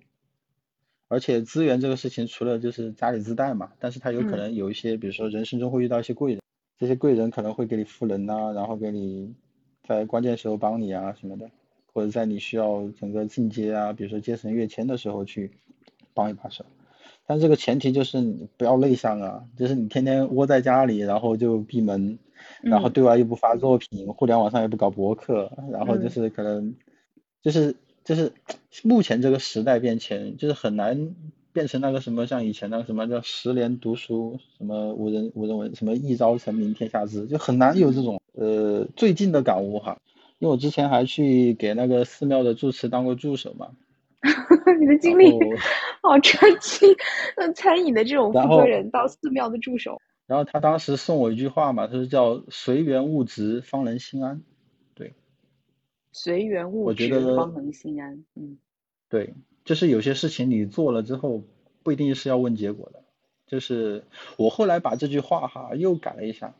[1.09, 6.41] 而且资源这个事情，除了就是家里自带嘛，但是他有可能有一些，比如说人生中会遇到一些贵人，
[6.77, 9.33] 这些贵人可能会给你赋能呐，然后给你
[9.87, 11.49] 在关键时候帮你啊什么的，
[11.93, 15.51] 或者在你需要整个进阶啊，比如说阶层跃迁的时候去
[16.13, 16.65] 帮一把手。
[17.25, 22.19] 但这个前提就是你不要内向啊，就是你天天窝在家里，然后就闭门，
[22.61, 26.75] 然后对外又不发作品，互联网上也不搞博客，然后就是可能
[27.41, 27.73] 就是。
[28.07, 28.31] 就是
[28.83, 31.13] 目前这个时代变迁，就是很难
[31.51, 39.97] 变成那个什么像以前那个什么叫十年读书，什么无人无人闻，什么一朝成名天下知，就很难有这种呃最近的感悟哈。
[40.39, 43.71] 因为我之前还去给那个寺庙的住持当过助手嘛。
[44.79, 45.29] 你的经历
[46.01, 46.85] 好传奇，
[47.35, 49.99] 那餐饮的这种负责人到寺庙的助手。
[50.27, 54.43] 然后他当时送我一句话嘛，他说叫随缘物质方能心安。
[56.17, 58.25] 随缘物质方能心安。
[58.33, 58.57] 嗯，
[59.07, 61.43] 对，就是有些事情你做了之后，
[61.83, 63.03] 不一定是要问结果的。
[63.45, 64.03] 就是
[64.35, 66.55] 我后来把这句话哈又改了一下，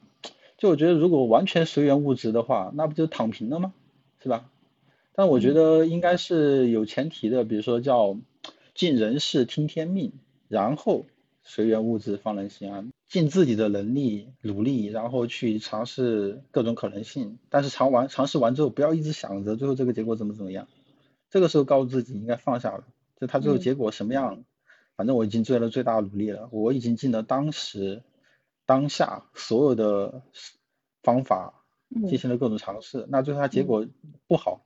[0.58, 3.74] 就我觉得如果完全随缘物质的话，那不就躺平了吗？
[4.22, 4.50] 是吧？
[5.14, 8.16] 但我觉得应该是有前提的，比如说叫
[8.76, 10.14] 尽人事听天命，
[10.48, 11.08] 然后
[11.48, 12.92] 随缘物质方能心安。
[13.08, 17.40] 尽自己的能力努力，然后去尝试各种可能性。
[17.50, 20.68] 但是尝完尝试完之后，不要一直想着最后这个结果怎么怎么样。
[21.30, 22.84] 这个时候告诉自己应该放下了。
[23.20, 24.44] 就他最后结果什么样，
[24.98, 26.50] 反正我已经做了最大努力了。
[26.52, 28.04] 我已经尽了当时
[28.66, 30.22] 当下所有的
[31.02, 31.64] 方法，
[32.10, 33.06] 进行了各种尝试。
[33.10, 33.88] 那最后他结果
[34.28, 34.66] 不好，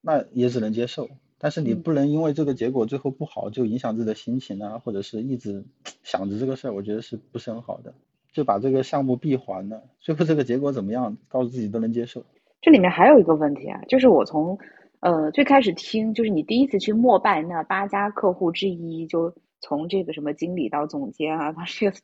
[0.00, 1.08] 那也只能接受。
[1.42, 5.64] 但是你不能因为这个结果最后不好就影响自己的心情啊，或者是一直
[6.04, 7.92] 想着这个事儿，我觉得是不是很好的？
[8.32, 12.24] 就把这个项目闭环了，最后这个结果怎么样，告诉自己都能接受。
[12.60, 14.56] 这里面还有一个问题啊，就是我从
[15.00, 21.96] 呃最开始听，就是你第一次去膜拜那八家客户之一，就从这个什么经理到总监啊，把这个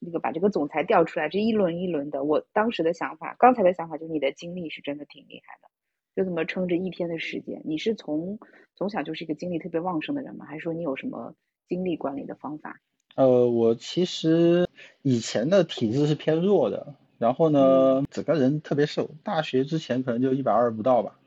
[0.00, 2.24] 那个把这个总裁调出来，这一轮一轮的。
[2.24, 5.68] 我当时的想法，刚才的想法就是你的经历是真的挺厉害的，
[6.16, 7.60] 就这么撑着一天的时间。
[7.64, 8.38] 你是从
[8.74, 10.46] 从小就是一个精力特别旺盛的人吗？
[10.46, 11.34] 还是说你有什么
[11.68, 12.80] 精力管理的方法？
[13.14, 14.68] 呃，我其实
[15.02, 21.18] 以前的体质是偏弱的，然后呢，整个人特别瘦，大学之前可能就一百二不到吧。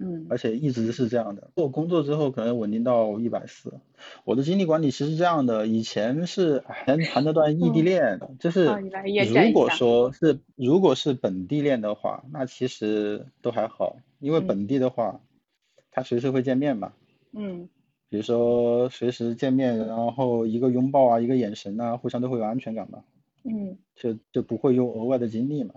[0.00, 1.50] 嗯，而且一直是这样的。
[1.56, 3.74] 做工作之后可能稳定到一百四。
[4.24, 15.20] 我的精力管理其实是这样的，以前是前谈那段异地恋，就是如果说是如果是本地恋的话，那其实都还好，因为本地的话，
[15.90, 16.92] 他随时会见面嘛。
[17.32, 17.68] 嗯。
[18.10, 23.04] 比如说随时见面，然后一个拥抱啊，一个眼神啊，互相都会有安全感嘛。
[23.44, 23.76] 嗯。
[23.96, 25.74] 就就不会用额外的精力嘛。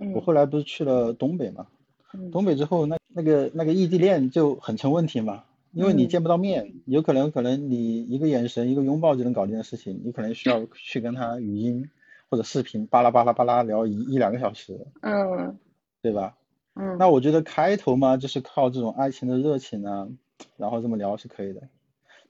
[0.00, 0.12] 嗯。
[0.12, 1.66] 我后来不是去了东北嘛。
[2.14, 2.30] 嗯。
[2.30, 2.97] 东北之后那。
[3.08, 11.90] 那个那个异地恋就很成问题嘛，因为你见不到面，有可能可能你一个眼神一个拥抱就能搞定的事情，你可能需要去跟他语音
[12.28, 15.58] 或者视频巴拉巴拉巴拉聊一一两个小时，嗯，
[16.02, 16.36] 对吧？
[16.74, 20.08] 嗯，那我觉得开头嘛就是靠这种爱情的热情啊，
[20.56, 21.62] 然后这么聊是可以的，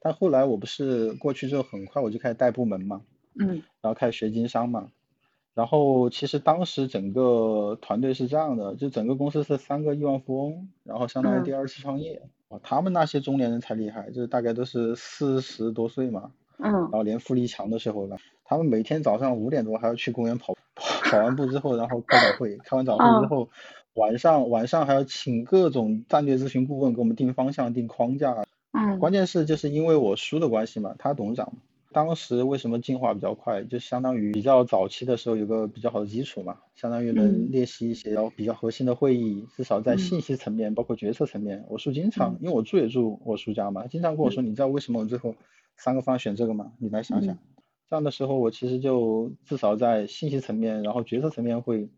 [0.00, 3.02] 但后来我不是过去之后很快我就开始带部门嘛，
[3.38, 4.90] 嗯，然后开始学经商嘛。
[5.58, 12.22] 然后其实当时整个团队是这样的，就整个公司是三个亿万富翁，然后相当于第二次创业。
[12.48, 16.30] 啊，他们那些中年人才厉害，就是大概都是四十多岁嘛。
[16.58, 16.70] 嗯。
[16.70, 23.48] 然后连富力强的时候呢，他们每天早上五点多还要去公园跑，跑完步之后，然后开早会，开完早会之后，
[23.94, 28.44] 晚上晚上还要请各种战略咨询顾问给我们定方向、定框架。
[28.70, 29.00] 嗯。
[29.00, 31.52] 关键是就是因为我叔的关系嘛，他董事长。
[31.90, 33.64] 当时为什么进化比较快？
[33.64, 41.64] 就相当于比较早期的时候有个比较好的基础嘛，相当于能练习一些比较核心的会议，至少在信息层面，包括决策层面。
[41.68, 45.34] 我叔经常，因为我住也住我叔家嘛，经常跟我说，你知道为什么我最后
[45.76, 46.72] 三个方选这个吗？
[46.78, 47.38] 你来想想。
[47.88, 51.88] 这样的时候，我其实就至少在信息层面，然后决策层面会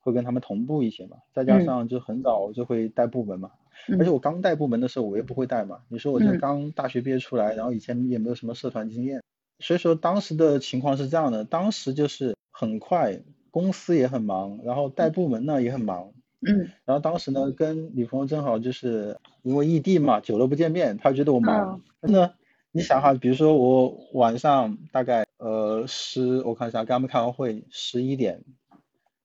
[0.00, 1.18] 会跟他们同步一些嘛。
[1.32, 3.52] 再加上就很早就会带部门嘛，
[3.98, 5.80] 而且我刚带部门的时候我也不会带嘛。
[5.88, 9.22] 你说我这刚大学毕业出来，然后以前也没有什么社团经验。
[9.60, 16.12] 所以说当时的情况是这样的，当时就是很快，公司也很忙，然后带部门呢也很忙，
[16.46, 22.34] 嗯，然后当时呢跟女朋友正好就是因为异地嘛，久了不见面，她觉得我忙，那
[22.70, 28.44] 你想哈，比如说我晚上大概呃十，我看一下，跟他们开完会十一点，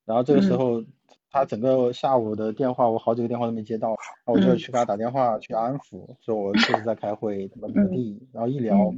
[0.06, 0.84] 然后这个时候
[1.34, 8.94] 他整个下午的电话我好几个电话都没接到，那我就去给他打电话去安抚，说我确实在开会，怎么怎么地，然后一聊。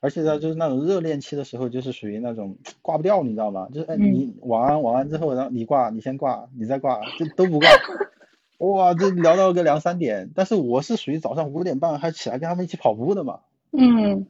[0.00, 3.68] 而且呢，就是那种热恋期的时候，就是属于那种挂不掉，你知道吗？
[3.70, 7.68] 就是哎，你晚安晚安之后，然后你挂，你先挂，你再挂，就都不挂。
[8.66, 10.30] 哇，这聊到个两三点。
[10.34, 13.40] 但是我是属于早上五点半还起来跟他们一起跑步的嘛。
[13.72, 14.26] 嗯。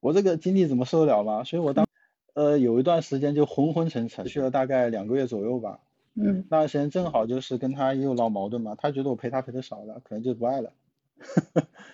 [0.00, 1.44] 我这个精力怎么受得了嘛？
[1.44, 1.86] 所以我当
[2.34, 5.78] 呃有一段时间就昏昏沉沉，去了大概两个月左右吧。
[6.14, 6.44] 嗯。
[6.50, 10.72] 那段时间正好就是跟他也有闹矛盾嘛，他觉得我陪他陪的少了，可能就不爱了。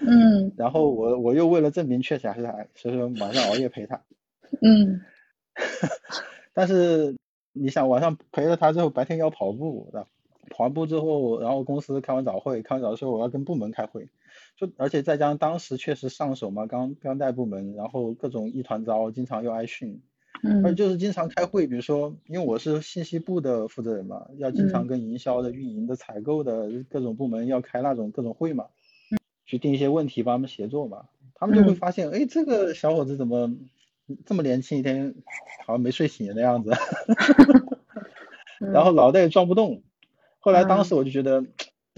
[0.01, 4.01] 嗯， 然后我我又为了证明确实还是爱，所以说晚上熬夜陪他。
[4.63, 5.03] 嗯，
[6.55, 7.17] 但是
[7.53, 9.93] 你想晚上陪了他之后，白天要跑步，
[10.51, 14.09] 跑完步之后，然后公司开完早会，开完早会我要跟部门开会，
[14.57, 20.01] 就而且再加上当时确实上手嘛，刚刚带部门，然后各种一团糟，经常又挨训。
[20.43, 28.67] 嗯，而就是经常开会，比如说因为我是信息部的负责人嘛，要经常跟营销的、运营的、采购的各种部门要开那种各种会嘛。
[29.51, 33.57] 去定一些问题，帮他们协作嘛，他们就会发现，哎，这个小伙子怎么
[34.27, 35.15] 这么年轻，一天
[35.65, 36.73] 好像没睡醒的样子，
[38.61, 39.83] 然后脑袋也转不动。
[40.39, 41.47] 后来当时我就觉得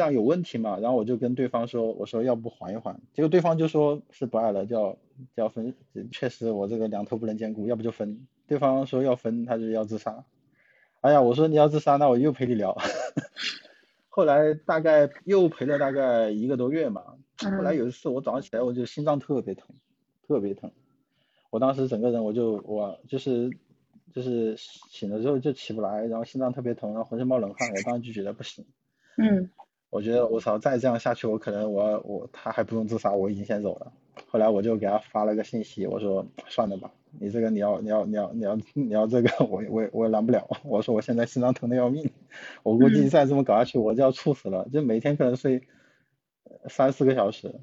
[0.01, 4.93] 这样有问题嘛，然后我就跟对方说，我说要不缓一缓，结果对方就说是不爱了，就要
[5.37, 5.75] 就要分，
[6.11, 8.27] 确实我这个两头不能兼顾，要不就分。
[8.47, 10.25] 对方说要分，他就要自杀。
[11.03, 12.75] 哎呀，我说你要自杀，那我又陪你聊。
[14.09, 17.03] 后来大概又陪了大概一个多月嘛。
[17.37, 19.67] 后来有一次我早上起来我就心脏特别疼，
[20.27, 20.71] 特别疼，
[21.51, 23.51] 我当时整个人我就我就是
[24.15, 28.65] 就是醒了之后就起不来，然后心脏特别疼，然后浑身冒冷汗，我当时就觉得不行，
[29.19, 29.51] 嗯，
[29.91, 33.93] 我觉得我操再这样下去我可能我我他还不用自杀我已经先走了，
[34.29, 42.11] 后来我就给他发了个信息，我说算了吧，你这个你要你要你要你要你要这个我我我也拦不了， 我说我现在心脏疼的要命，
[42.63, 45.63] 我估计再这么搞下去我就要猝死了，就每天可能睡。
[46.69, 47.61] 三四个小时，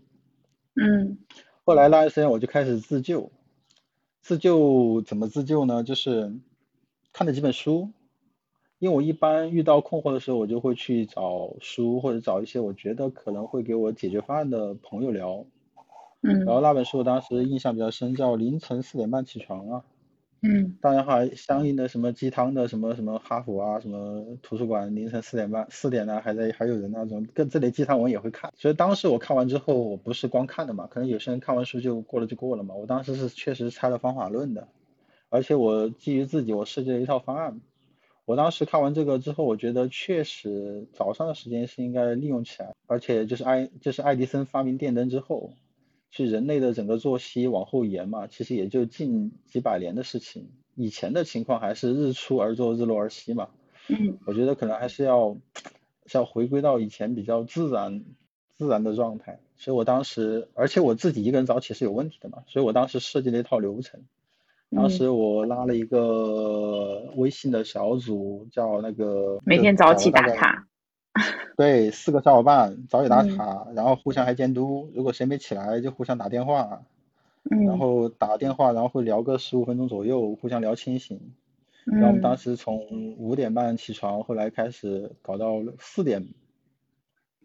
[0.76, 1.18] 嗯，
[1.66, 3.32] 后来那段时间我就开始自救，
[4.22, 5.84] 自救怎么自救呢？
[5.84, 6.34] 就是
[7.12, 7.92] 看了几本书，
[8.80, 15.46] 因为我一般遇到困惑的时候，我就会去找书或者找一些我觉得可能会给我解决方案的朋友聊，
[16.24, 16.40] 嗯。
[16.46, 19.84] 然后那本书我当时印象比较深，叫凌晨四点半起床啊。
[20.42, 20.78] 嗯。
[20.82, 28.54] 当然还，相应的什么鸡汤的什么什么哈佛啊，什么图书馆凌晨四点半四点呢，还在还有人那种，跟这类鸡汤文也会看。
[28.58, 32.76] 所以当时我看完之后，我不是光看的嘛，可能有些人看完书就过了就过了嘛。
[32.76, 34.68] 我当时是确实拆了方法论的，
[35.30, 37.62] 而且我基于自己，我设计了一套方案。
[38.28, 45.54] 我当时看完这个之后，我觉得确实早上的时间是应该利用起来，而且就是爱就是爱迪生发明电灯之后，
[46.12, 50.50] 是人类的整个作息往后延嘛，其实也就近几百年的事情。
[50.76, 53.48] 以前的情况还是日出而作，日落而息嘛。
[53.88, 54.18] 嗯。
[54.26, 55.38] 我觉得可能还是要
[56.06, 58.04] 是要回归到以前比较自然
[58.58, 59.40] 自然的状态。
[59.56, 64.02] 所以我当时，而且我自己一个人早起是有问题的嘛，所以我当时设计了一套流程。
[64.76, 70.68] 当时我拉了一个微信的小组，叫那个每天早起打卡。
[71.58, 76.84] 对，四个小伙伴早起打卡，然后互相还监督，如果谁没起来就互相打电话，
[77.66, 81.34] 然后打电话，然后会聊个十五分钟左右，互相聊清醒。
[81.86, 86.28] 然后我们当时从五点半起床，后来开始搞到四点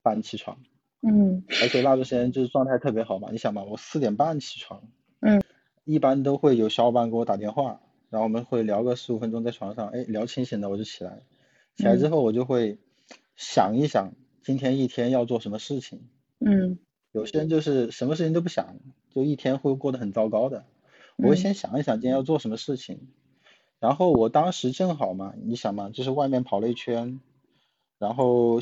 [0.02, 0.58] 半起床。
[1.00, 1.44] 嗯。
[1.62, 4.82] 而且那段时间就是状态特别好嘛，你想嘛，我四点半起床。
[5.20, 5.40] 嗯。
[5.84, 11.22] 一般都会有小伙伴给我打电话，然后我们会聊个十五分钟在床上，哎，聊清醒了我就起来，
[11.76, 12.78] 起来之后我就会
[13.36, 14.12] 想一想
[14.42, 16.08] 今天一天要做什么事情。
[16.38, 16.78] 嗯。
[17.10, 18.76] 有些人就是什么事情都不想，
[19.10, 20.64] 就一天会过得很糟糕的。
[21.16, 23.08] 我会先想一想今天要做什么事情，
[23.80, 27.20] 然后我当时正好嘛，你想嘛，就是外面跑了一圈，
[27.98, 28.60] 然后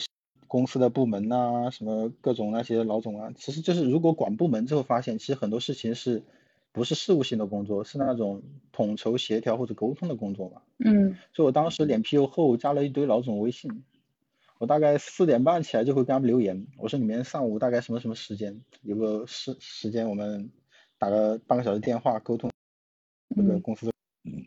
[0.48, 6.22] 公司的部门呐，什么各种那些老总啊，其实就是如果管部门之后发现，其实很多事情是。
[6.72, 8.42] 不是事务性的工作，是那种
[8.72, 10.62] 统筹协调或者沟通的工作嘛。
[10.78, 11.16] 嗯。
[11.32, 13.82] 所以我当时脸皮又厚，加了一堆老总微信。
[14.58, 20.50] 我大概四点半起来就会给他们留言，我说你们上午大概什么什么时间有个时时间，我们
[20.98, 22.50] 打个半个小时电话沟通
[23.34, 23.90] 这个公司。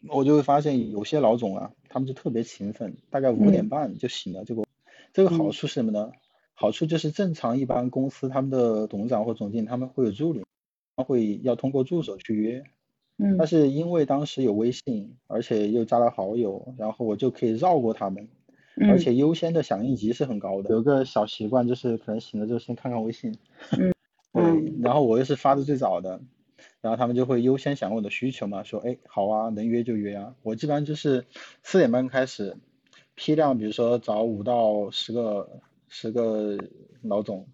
[0.09, 4.45] 我就会发现有些老总啊，他们就特别勤奋，大概五点半就醒了。
[4.45, 4.63] 这个
[5.13, 6.11] 这个好处是什么呢？
[6.53, 10.43] 好处就是正常一般公司他们的董事长或总经理他们会有助理。
[10.95, 12.63] 他会要通过助手去约，
[13.17, 18.27] 嗯，但是因为当时有微信，而且又加了好友，然后我就可以绕过他们，
[18.89, 20.69] 而且优先的响应级是很高的。
[20.69, 23.37] 有个小习惯就是可能醒了之后先看看微信，
[23.71, 23.93] 嗯，
[24.33, 26.21] 对，然后我又是发的最早的，
[26.81, 30.35] 然后他们就会优先想我的需求嘛，说哎好啊，能约就约啊。
[30.43, 31.25] 我基本上就是
[31.63, 32.57] 四点半开始，
[33.15, 36.57] 批量比如说找五到十个十个
[37.01, 37.47] 老总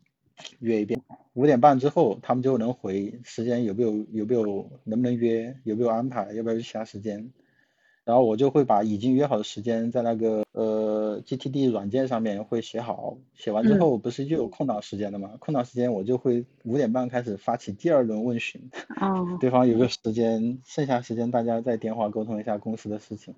[0.59, 1.01] 约一遍。
[1.33, 7.31] 五点半之后，他们就能回时间有没有有没有能不能约有没有安排要不要其他时间，
[8.03, 15.37] 然后我就会把已经约好的时间在那个呃 GTD 软件上面会写好，写完之后不是就有空档时间了吗？
[15.39, 18.69] 空档时间我就会五点半开始发起第二轮问询，
[19.39, 23.35] 对方有个时间，剩下时间大家再电话沟通一下公司的事情，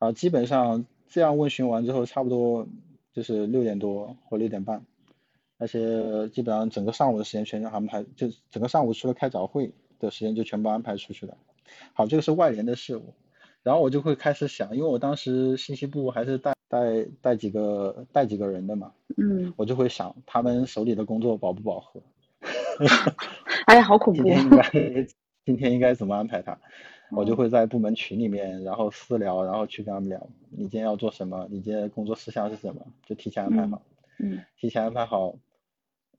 [0.00, 2.66] 然后，基本上这样问询完之后，差不多
[3.12, 4.84] 就是六点多或六点半。
[5.58, 11.36] 那些基本上整个上午的时间全都安排，就整个上午除了开早会的时间就全部安排出去了。
[11.92, 13.14] 好，这个是外联的事务，
[13.62, 22.02] 然后我就会开始想，因为我当时信息部还是带带带几个带几个人的嘛，嗯，我就会想他们手里的工作饱不饱和。
[23.66, 24.22] 哎呀，好恐怖！
[24.22, 24.70] 今天应该
[25.46, 26.58] 今天应该怎么安排他？
[27.10, 31.46] 我就会在部门群里面，然后私聊，然后去跟他们聊，你今天要做什么？
[31.50, 32.84] 你今天工作事项是什么？
[33.06, 33.80] 就提前安排好。
[34.18, 35.34] 嗯，提前安排好，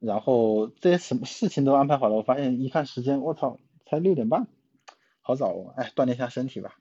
[0.05, 2.15] 然后这些什么事情都安排好了。
[2.15, 4.47] 我发现一看时间，我操，才六点半，
[5.21, 5.73] 好早哦！
[5.75, 6.75] 哎，锻炼一下身体吧，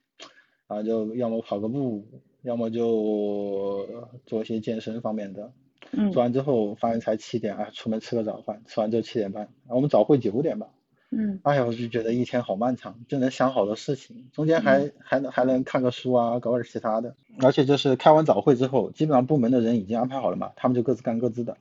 [0.68, 2.06] 然后就要么跑个步，
[2.42, 5.52] 要么就做一些健身方面的。
[5.92, 6.12] 嗯。
[6.12, 10.68] 做完之后发现才七点，哎，出门吃个早饭，吃完之后七点半，我们早会九点吧。
[11.10, 11.40] 嗯。
[11.44, 17.14] 哎呀，我就觉得一天好漫长，就能想好多事情，中间还还能还能看个书啊，搞点其他的。
[17.40, 21.56] 而且就是开完早会之后，基本上部门的人已经安排好了嘛，他们就各自干各自的，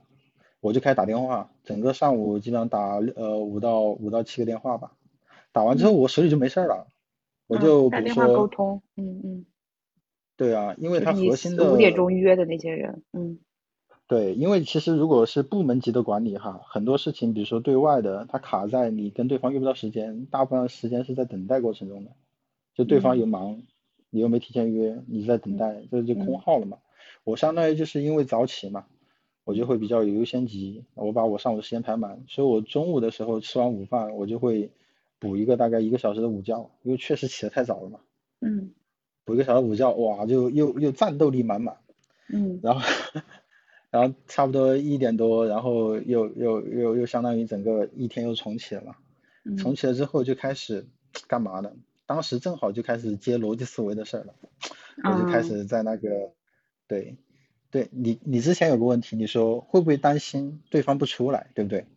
[0.63, 4.93] 我就开始打电话，整个上午基本上打呃五到五到七个电话吧。
[5.51, 6.87] 打完之后我手里就没事儿了，
[7.47, 9.45] 我就比如说沟通，嗯嗯。
[10.37, 13.39] 对啊，因为他核心的五点钟约的那些人，嗯。
[14.07, 22.11] 对，因为其实如果是部门级的管理哈，很多事情，比如说对外的，他卡在你跟对方约不到时间，大部分时间是在等待过程中的，
[22.73, 23.63] 就对方有忙，
[24.09, 26.77] 你又没提前约，你在等待，这就空号了嘛。
[27.25, 28.85] 我相当于就是因为早起嘛，
[29.43, 34.71] 我就会比较有优先级，我把我上午的时间排满，所以我中午的时候吃完午饭，我就会
[35.19, 37.99] 补一个大概一个小时的午觉，因为确实起得太早了嘛。
[38.41, 38.71] 嗯。
[39.25, 41.77] 补一个小时午觉，哇，就又又战斗力满满。
[42.29, 42.59] 嗯。
[42.63, 42.81] 然后。
[43.93, 48.95] 然后差不多一点多，然后又又又又相当于整个一天又重启了嘛。
[49.55, 50.87] 重启了之后就开始
[51.27, 51.71] 干嘛呢？
[52.07, 54.33] 当时正好就开始接逻辑思维的事儿了，
[55.03, 56.31] 我就开始在那个，
[56.87, 57.17] 对，
[57.73, 61.87] 对你你之前有个问题，你说会不会担心对方不出来，对不对？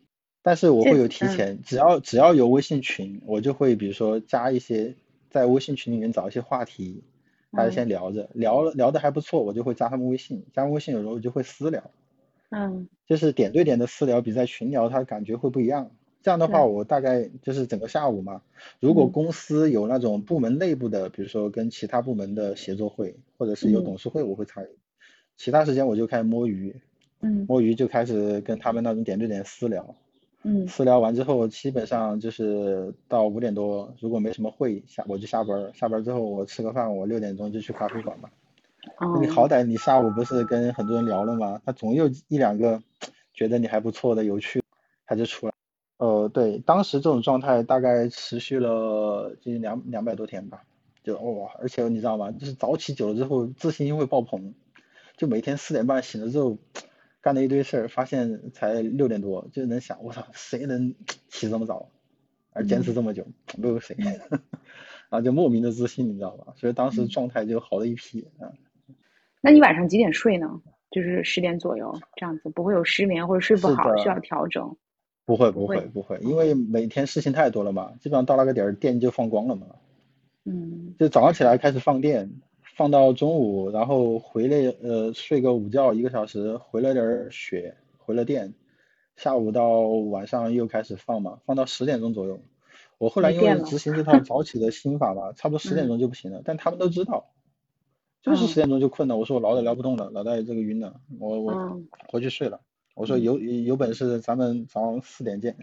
[0.41, 4.95] 但是我会有提前，只要只要有微信群，我就会比如说加一些
[5.29, 7.05] 在微信群里面找一些话题，
[7.53, 11.91] 大家先聊着，聊聊的还不错，我就会加他们微信，加微信有时候我就会私聊，
[12.49, 15.91] 嗯，就是点对点的私聊，比在群聊他感觉会不一样。
[16.23, 18.41] 这样的话，我大概就是整个下午嘛。
[18.81, 24.69] 如果公司有那种部门内部的，比如说跟其他部门的协作会，或者是有董事会，我会参与。
[25.37, 26.75] 其他时间我就开始摸鱼，
[27.21, 29.95] 嗯，摸鱼就开始跟他们那种点对点私聊，
[30.43, 35.73] 嗯，私聊完之后，基本上就是到五点多，如果没什么会下我就下班。
[35.75, 38.31] 下班之后我吃个饭，我六点钟就去咖啡馆嘛。
[38.99, 41.61] 哦，你好歹你下午不是跟很多人聊了吗？
[41.67, 42.81] 他总有一两个
[43.35, 44.63] 觉得你还不错的、有趣，
[45.07, 45.53] 他就出来。
[45.99, 50.63] 呃，对，当时这种状态大概持续了近两两百多天吧，
[51.03, 52.31] 就哇，而且你知道吗？
[52.31, 54.55] 就是早起久了之后，自信心会爆棚，
[55.17, 56.59] 就每天四点半醒了之后，
[57.21, 60.95] 干了一堆事儿，发现才六点多，就能想，我操，谁能
[61.29, 61.91] 起这么早，
[62.53, 64.11] 而坚持这么久，没有谁，然
[65.11, 66.53] 后就莫名的自信，你知道吧？
[66.57, 68.53] 所以当时状态就好了一批啊。
[69.41, 70.61] 那你晚上几点睡呢？
[70.89, 74.77] 就是十点左右这样子，不会有失眠或者睡不好需要调整？
[75.25, 79.67] 不会不会不会，因为每天事情太多了嘛，基本上到那个点儿电就放光了嘛。
[80.45, 80.95] 嗯。
[80.99, 82.31] 就早上起来开始放电，
[82.77, 88.53] 放到中午，然后回来呃睡个午觉一个小时，回了点血，回了电，
[89.17, 92.39] 下午到晚上又开始放嘛，放到十点钟左右。
[92.99, 97.31] 我后来因为执行这 套早起的心法嘛，差不多十点钟就不行了，但他们都知道，
[98.21, 99.17] 就是十点钟就困了。
[99.17, 102.61] 我说我脑袋聊不动了，脑袋这个晕了，我我回去睡了。
[102.95, 105.57] 我说有有本事咱们早上四点见，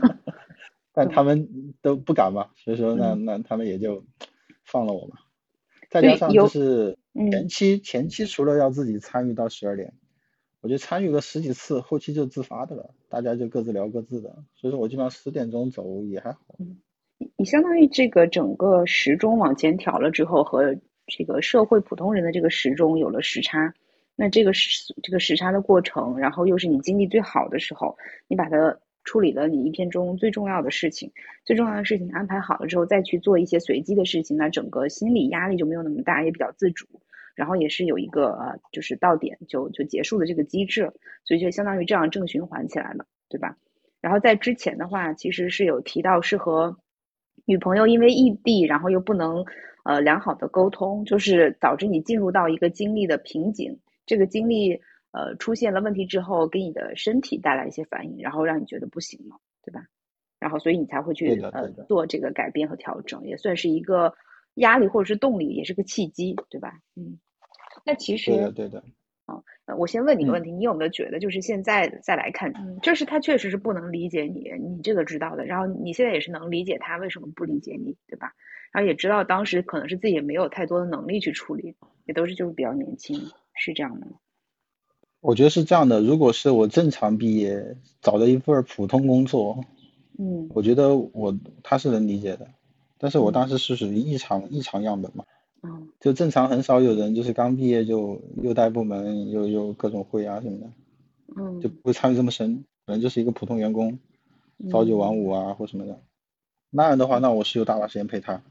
[0.92, 4.04] 但他们都不敢嘛，所以说那那他们也就
[4.64, 5.16] 放了我嘛。
[5.90, 6.96] 再加上就是
[7.30, 9.92] 前期前期除了要自己参与到十二点，
[10.60, 16.40] 我就参与个十几次，后期就自发的了，大家就各自聊各自的，所以说我基本上十点钟走也还好。
[17.36, 20.76] 你相当于这个整个时钟往前调了之后，和
[21.06, 23.74] 这个社会普通人的这个时钟有了时差。
[24.16, 27.96] 那这个时这个时差的过程，然后又是你精力最好的时候，
[28.28, 31.10] 你把它处理了你一天中最重要的事情，
[31.44, 36.86] 最重要的事情安排好了之后，再去做一些随机的事情，那整个心理压力就没有那么大，也比较自主，
[37.34, 40.92] 然后也是有一个呃，就是到点就就结束的这个机制，
[41.24, 43.56] 所以就相当于这样正循环起来了，对吧？
[44.00, 46.76] 然后在之前的话，其实是有提到是和
[47.44, 49.44] 女朋友因为异地，然后又不能
[49.84, 53.78] 呃良好的沟通，就是导致你进入到一个精力的瓶颈。
[54.06, 54.80] 这个经历
[55.12, 59.86] 呃出现了问题之后，给你的身体带来一些反应，然后让你觉得不行了，对吧？
[60.38, 64.14] 然后所以你才会去呃做这个改变和调整，也算是一个
[64.54, 66.80] 压力或者是动力，也是个契机，对吧？
[66.96, 67.18] 嗯。
[67.84, 68.84] 那其实对的对的。
[69.26, 69.42] 啊，
[69.78, 72.52] 我先问你个问题，你有没有觉得就是现在再来看，
[72.82, 78.32] 就是他确实是不能理解你，你这个知道的，然后你现在也是能理解他为什么不理解你，对吧？
[78.72, 83.20] 然后也知道当时可能是自己也没有太多的能力去处理，也都是就是比较年轻。
[83.54, 84.06] 是这样的，
[85.20, 86.00] 我觉得是这样的。
[86.00, 89.64] 如果是我正常毕业，找了一份普通工作，
[90.18, 92.48] 嗯，我觉得我他是能理解的。
[92.98, 95.24] 但是我当时是属于异常异常样本嘛，
[95.62, 100.66] 嗯，就正常很少有人就是刚毕业就又带部门又又各种会啊什么的，
[101.36, 103.98] 嗯，就不会参与这么深，可能就是一个普通员工，
[104.70, 106.00] 朝九晚五啊或什么的。
[106.70, 108.42] 那样的话，那我是有大把时间陪他。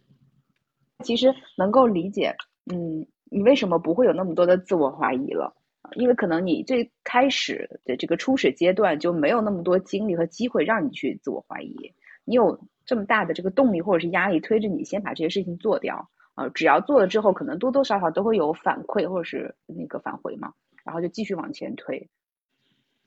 [1.03, 2.35] 其实能够理解，
[2.71, 3.07] 嗯。
[3.31, 5.53] 你为什么不会有那么多的自我怀疑了？
[5.95, 11.93] 因为可能你最开始的这个初始阶段就没有那么多精力和机会让你去自我怀疑。
[12.25, 22.09] 你有这么大的这个动力或者是压力推着你先把这些事情做掉啊，只要做了之后，可能多多少少都会有反馈或者是那个返回嘛，然后就继续往前推。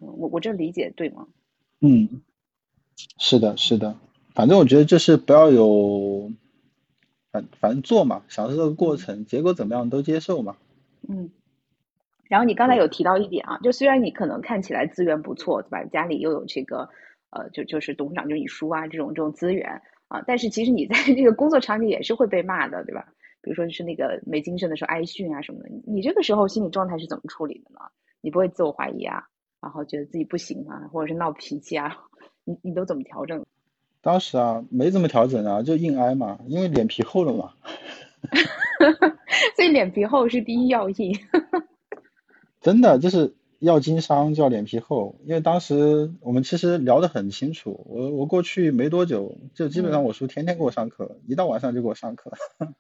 [0.01, 1.29] 嗯，我我这理解对吗？
[1.81, 2.23] 嗯，
[3.19, 3.97] 是的，是的，
[4.35, 6.31] 反正我觉得就是不要有。
[7.31, 10.59] 反反正做嘛，享受这个过程，结果怎么样都接受嘛。
[11.09, 11.31] 嗯。
[12.33, 15.85] 然后你刚才有提到一点啊，就虽然你可能看起来资源不错，对吧？
[15.85, 16.89] 家里又有这个
[17.29, 23.05] 呃，就就是董事长就是你叔啊这种这种资源啊，但是其实你在这个工作场景也是会被骂的，对吧？
[23.43, 27.81] 比如说是那个没精神的时候挨训啊什么的，你这个时候心理状态是怎么处理的呢？
[28.23, 29.25] 你不会自我怀疑啊，
[29.61, 31.99] 然后觉得自己不行啊，或者是闹脾气啊？
[32.45, 33.45] 你你都怎么调整？
[34.01, 37.53] 当时啊，没怎么调整啊，就硬挨嘛，因为脸皮厚了嘛。
[39.55, 41.13] 所以脸皮厚是第一要义。
[42.63, 52.33] 真的就是要经商就要脸皮厚，因为当时我们其实聊得很清楚，我我过去没多久，就基本上我叔天天给我上课，一到晚上就给我上课，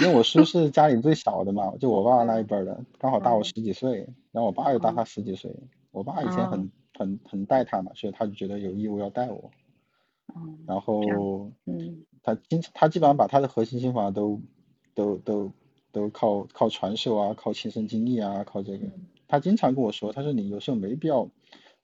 [0.00, 5.54] 因为我叔是家里最小的嘛，就我爸那一辈的，刚好大我十几岁，然后我爸又大他十几岁，
[5.90, 9.50] 我爸以前很很很带他嘛，所以他就觉得有义务要带我，
[10.66, 14.40] 然后嗯，他经他基本上把他的核心心法都
[14.94, 15.52] 都都
[15.92, 18.86] 都靠靠传授啊，靠亲身经历啊，靠这个。
[19.26, 21.28] 他经常跟我说，他说你有时候没必要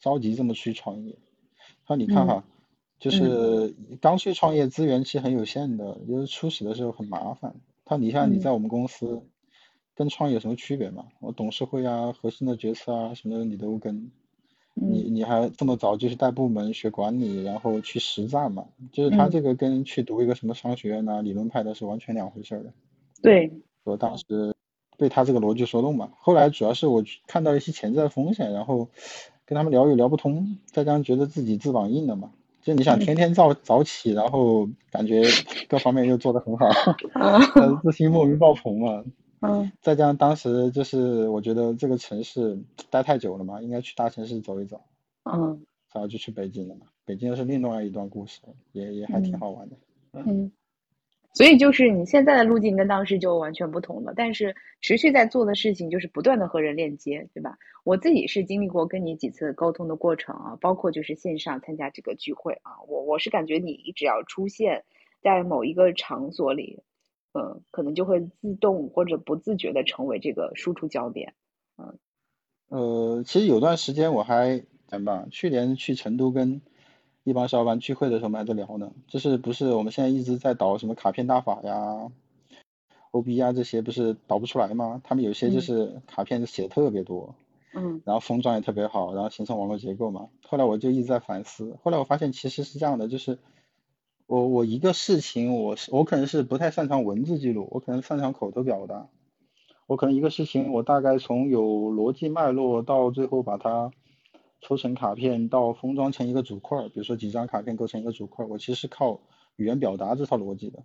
[0.01, 1.19] 着急这么去创业。
[1.87, 2.45] 他说你看哈，
[2.99, 7.55] 就是刚去创业，资源其实很有限的，就是初始的时候很麻烦。
[7.85, 9.23] 他说你像你在我们公司
[9.95, 11.07] 跟创业有什么区别嘛？
[11.21, 14.11] 我董事会啊，核心的决策啊什么的你都跟，
[14.73, 18.69] 你你还这么早就去带部门学管理，然后去实战嘛？
[18.91, 22.73] 就是他这个跟去读一个什么商学院啊，理论派的是完全两回事儿的。
[23.23, 23.53] 对，
[23.85, 24.55] 我当时。
[24.97, 28.89] 被他这个逻辑说动嘛，后来主要是我看到一些潜在风险，然后
[29.45, 32.31] 跟他们聊又聊不通，再加上觉得自己翅膀硬了嘛，
[32.63, 35.25] 就你想天天早早起，然后感觉
[35.69, 36.69] 各方面又做得很好，
[37.83, 39.05] 自信莫名爆棚了。
[39.41, 39.73] 嗯。
[39.83, 44.81] 再加上当时就是我觉得这个城市待太久了嘛，应该去大城市走一走。
[45.25, 45.67] 嗯。
[45.93, 49.77] 然后就去北京了嘛，北京又是另外一段故事，也也还挺好玩的。
[50.13, 50.53] 嗯。
[51.35, 57.59] 所以就是你现在的路径跟当时就完全不同了，但是持续在做的事情就是不断的和人链接，对吧？
[57.83, 64.85] 我自己是经历过跟你几次沟通的过程啊，包括就是线上参加这个聚会啊，我我是感觉你只要出现
[65.21, 66.83] 在某一个场所里，
[67.33, 71.35] 嗯，可能就会自动或者不自觉的成为这个输出焦点，
[71.77, 71.99] 嗯。
[72.69, 75.27] 呃，其实有段时间我还怎么？
[75.33, 76.63] 去年去成都跟。
[77.25, 78.93] 一帮小伙伴聚会的时候，我们还在聊呢。
[79.09, 82.11] 就是不是我们现在一直在导什么卡片大法呀、
[83.13, 85.01] OB 呀这些，不是导不出来吗？
[85.03, 87.35] 他们有些就是卡片写的特别多，
[87.75, 90.29] 嗯，然后封装也特别好，然后形成网络结构嘛。
[90.47, 93.39] 后来我就一直在反思，后来我发现其实是这样的，就是
[94.27, 99.09] 我我一个事情，我是我可能是不太擅长文字记录，我可能擅长口头表达。
[99.87, 103.91] 我可能一个事情，我大概从有逻辑脉络到最后把它。
[104.65, 109.21] 抽成卡片到封装成一个主块，比如说几张卡片构成一个主块，我其实是靠
[109.57, 110.83] 语言表达这套逻辑的。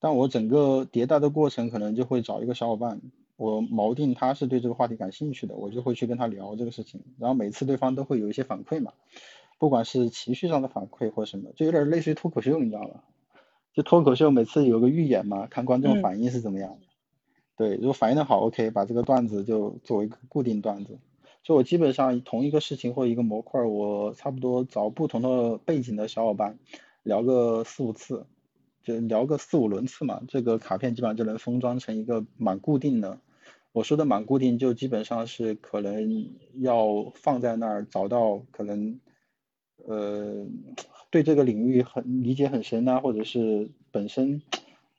[0.00, 3.00] 但我整个迭代的过程可能就会找一个小伙伴，
[3.36, 7.00] 我锚定他是对这个话题感兴趣的，我就会去跟他聊这个事情。
[7.20, 8.92] 然后每次对方都会有一些反馈嘛，
[9.60, 13.02] 不管是情绪上的反馈或什么，就有点类似于脱口秀，你知道吗？
[13.72, 16.76] 就脱口秀每次有个预演嘛，看观众反应是怎么样。
[17.56, 20.98] 对，如果反应的好，OK，把这个段子就作为一个固定段子。
[21.42, 26.56] 就我基本上同一个事情或一个模块，我差不多找不同的背景的小伙伴
[27.02, 28.26] 聊个四五次，
[28.84, 33.18] 就聊个四五轮次嘛，这个卡片基本上就能封装成一个蛮固定的。
[33.72, 39.00] 我说的蛮固定，就基本上是可能要放在那儿，找到可能
[39.84, 40.46] 呃
[41.10, 44.42] 对这个领域很理解很深啊，或者是本身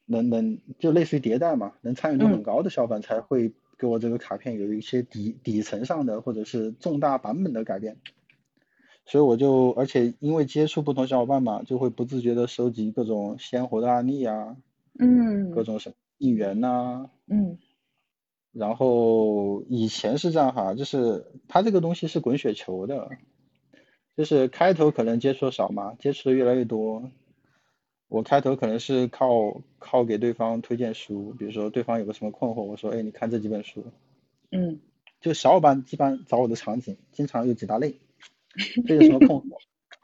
[0.05, 3.53] 能能就类似于迭代嘛，能参与度很高的小伙伴才会。
[3.83, 7.97] 给我这个卡片有一些底底层上的或者是重大版本的改变，
[9.05, 14.55] 所以我就而且因为接触不同小伙伴嘛，就会不自觉的收集各种鲜活的案例啊，
[14.97, 17.57] 嗯，各种什么应援呐，嗯，
[18.53, 23.09] 然后以前是这样哈，就是它这个东西是滚雪球的，
[24.15, 27.11] 就是开头可能接触的少嘛，接触的越来越多。
[28.13, 33.83] 我开头可能是靠靠给对方推荐书，比如说对方有个什么困惑，我说，哎，你看这几本书。
[34.51, 34.79] 嗯。
[35.19, 37.95] 就小伙伴一般找我的场景，经常有几大类，
[38.85, 39.57] 这有什么困惑？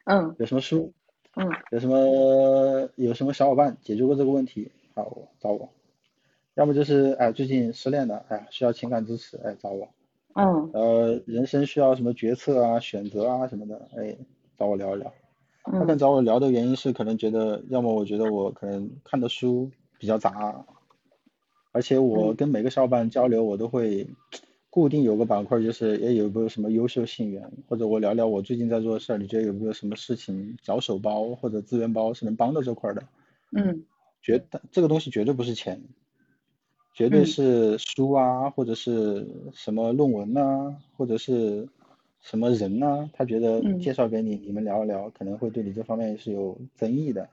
[0.06, 0.36] 嗯。
[0.40, 0.92] 有什么书？
[1.36, 1.48] 嗯。
[1.70, 4.72] 有什么有什么小伙伴解决过这个问题？
[4.96, 5.70] 好，找我。
[6.56, 9.88] 要么就是哎，最近失恋了，哎，需要情感支持，哎，找我。
[10.34, 10.72] 嗯。
[10.74, 14.18] 呃，人生需要什么决策啊、选择啊什么的，哎，
[14.58, 15.14] 找我聊一聊。
[15.72, 20.66] 他们找我聊的原因是，可能觉得，要么我觉得我可能看的书比较杂，
[21.72, 24.08] 而且我跟每个小伙伴交流，我都会
[24.70, 33.04] 固定有个板块，就是也有个什么优秀信源，或者我聊聊我最近在做的事儿，你觉得有没有什么事情脚手包或者资源包是能帮到这块的？
[33.56, 33.86] 嗯，
[34.22, 35.82] 绝这个东西绝对不是钱，
[36.96, 41.70] 绝对是书啊，或者是什么论文啊，或者是。
[42.22, 43.10] 什么人呢？
[43.14, 47.30] 他觉得介绍给你，你们聊一聊，可能会对你这方面是有争议的。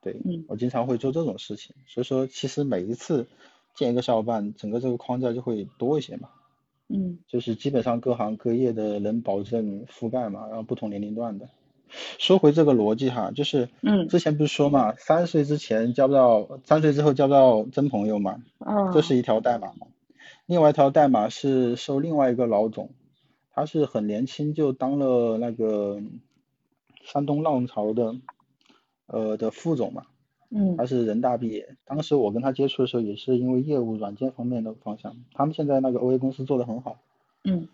[0.00, 0.16] 对，
[0.48, 3.26] 我经常会做这种事情，所以说其实每一次
[3.74, 6.30] 见一个小伙伴，整个这个框架就会多一些嘛。
[6.88, 7.18] 嗯。
[7.26, 11.48] 就是基本上各行各业的能保证覆盖嘛，然后不同年龄段的。
[12.18, 18.40] 说回这个逻辑哈，就是嗯，之前不是说嘛，三岁之前交不到，三岁之后交不到真朋友嘛。
[18.94, 19.72] 这是一条代码。
[20.46, 22.90] 另外一条代码是受另外一个老总。
[23.52, 26.00] 他是很年轻就当了那个
[27.02, 28.16] 山东浪潮的
[29.06, 30.06] 呃的副总嘛，
[30.50, 31.76] 嗯他是人大毕业。
[31.84, 36.98] 当时我跟他接触的时候，也是因为业务软件方面的方向，他们现在那个 OA 公司做得很好。
[37.44, 37.68] 嗯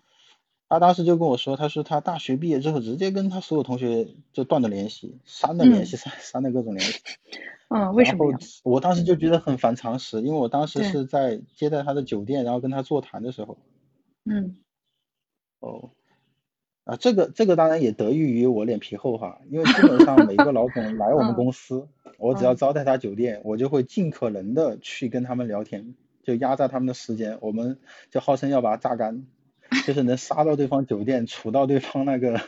[0.68, 7.00] 他当时就跟我说，他说他大学毕业之后直接跟他所有同学就断了联系，删了联系，删删了各种联系。
[7.70, 8.36] 嗯，为什么？
[8.64, 13.58] 我当时就觉得很反常识，因为我当时是在接待他的酒店，然后跟他座谈的时候，
[14.24, 14.56] 嗯
[15.61, 15.90] 哦，
[16.84, 21.88] 啊，这个这个当然也得益于我脸皮厚哈，因为基本上每个老总来我们嗯公司，
[22.18, 27.78] 我只要嗯招待他酒店，我就会尽可能的去跟他们聊天，就压榨他们的时间，我们
[28.11, 29.26] 就号称要把他榨干，
[29.86, 32.40] 就是能杀到对方酒店，杵到对方那个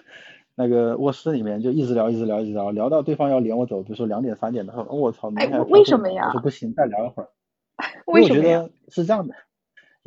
[0.54, 7.30] 那个卧室里面，就一直聊一直聊一直聊，聊到对方要撵我走，比如说两点三点的时候，哦我操，明哎为什么呀我说不行，再聊一会儿。
[8.09, 8.59] 因为什么呀？
[8.59, 9.34] 为我觉得是这样的，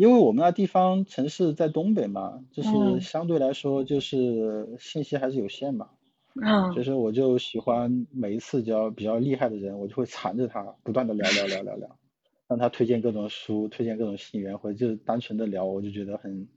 [0.02, 5.92] 因为我们那地方城市在东北嘛，就是嗯相对来说就是信息还是有限嘛，
[6.42, 12.00] 嗯所以说我就喜欢每一次只要比较厉害的人，我就会缠着他，不断的聊聊聊聊聊，
[12.48, 16.48] 让他推荐各种书，推荐各种信源，或者就是单纯的聊，我就觉得很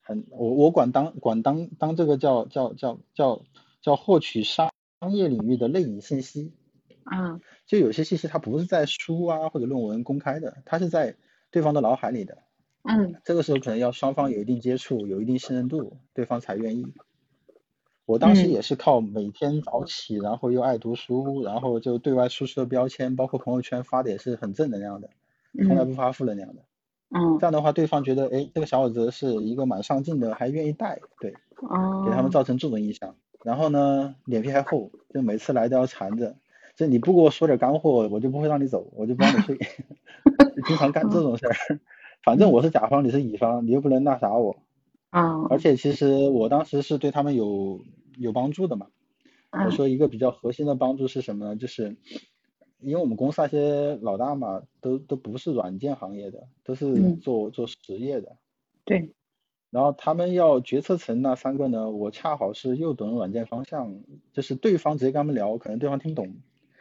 [0.00, 3.42] 很我我管当管当当这个叫叫叫叫
[3.82, 4.70] 叫获取商
[5.10, 6.52] 业领域的内隐信息。
[7.02, 11.16] 啊就有些信息它不是在书啊或者论文公开的，它是在
[11.50, 12.38] 对方的脑海里的。
[12.88, 16.86] 嗯这个时候可能要双方有一定接触，有一定信任度，对方才愿意。
[18.06, 25.10] 我当时嗯也是靠每天早起，然后又爱读书，然后就对外输出的标签，包括朋友圈发的也是很正能量的，
[25.66, 26.62] 从来嗯不发负能量的。
[27.10, 33.14] 嗯这样的话，对方觉得，哎，这个小伙子是一个蛮上进的，还愿意带，对，给他们哦造成这种印象。
[33.44, 36.36] 然后呢，脸皮还厚，就每次来都要缠着，
[36.76, 39.58] 就你不给我说点干货，我就不会让你走，我就不让你睡，
[40.66, 41.80] 经常干这种事儿。
[42.22, 44.56] 反正我是甲方，你是乙方，你又不能那啥我。
[45.10, 47.80] 啊而且其实我当时是对他们有
[48.18, 48.88] 有帮助的嘛。
[49.50, 51.56] 我嗯说一个比较核心的帮助是什么呢？
[51.56, 51.96] 就是
[52.80, 58.36] 因为我们公司那些老大嘛，都都不是软件行业的，都是嗯做做实业的。
[58.84, 59.14] 对
[59.70, 64.00] 然后他们要决策层那三个呢，我恰好是又懂软件方向，
[64.32, 66.36] 就是对方直接跟他们聊，可能对方听不懂，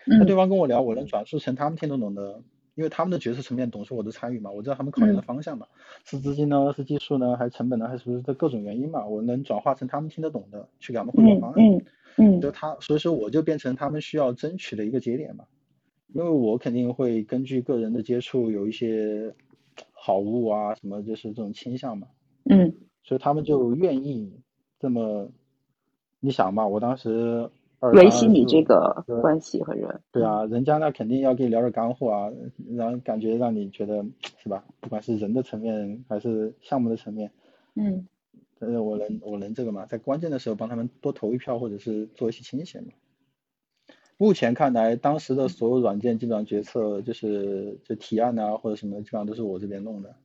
[0.06, 2.42] 那对嗯方跟我聊，我能转述成他们听得懂的，
[2.78, 5.24] 因为他们的决策层面懂是，我的参与嘛，我知道他们考虑的嗯。
[5.24, 5.66] 方向嘛，
[6.06, 11.60] 是资金呢，是技术呢，还是成本呢，还是不是这各种原因嘛，我能转化成他们听得懂的，去给他们汇报嗯方案。
[11.60, 11.86] 嗯。
[12.18, 12.40] 嗯。
[12.40, 15.46] 就他，所以说我就变成他们需要争取的一个节点嘛，
[16.14, 19.34] 因为我肯定会根据个人的接触有一些
[19.92, 22.08] 好物啊，什么就是这种倾向嘛，
[22.46, 22.88] 嗯。
[23.04, 24.40] 所以他们就愿意
[24.80, 25.32] 这么，
[26.20, 27.50] 你想嘛，我当时二
[27.80, 30.02] 维系你这，个关系和人。
[30.12, 32.32] 对啊，人家那肯定要跟你聊点干货啊，
[32.76, 34.04] 然后感觉让你觉得
[34.42, 37.32] 是吧，不管是人的层面还是项目的层面，
[37.76, 38.08] 嗯
[38.60, 42.88] 但是我能我能这个嘛，在关键的时候帮他们多投一票，或者是做一些倾斜嘛。
[44.18, 50.16] 目前看来，当时的所有软件基本上决策就是就提案啊或者什么，基本上都是我这边弄的。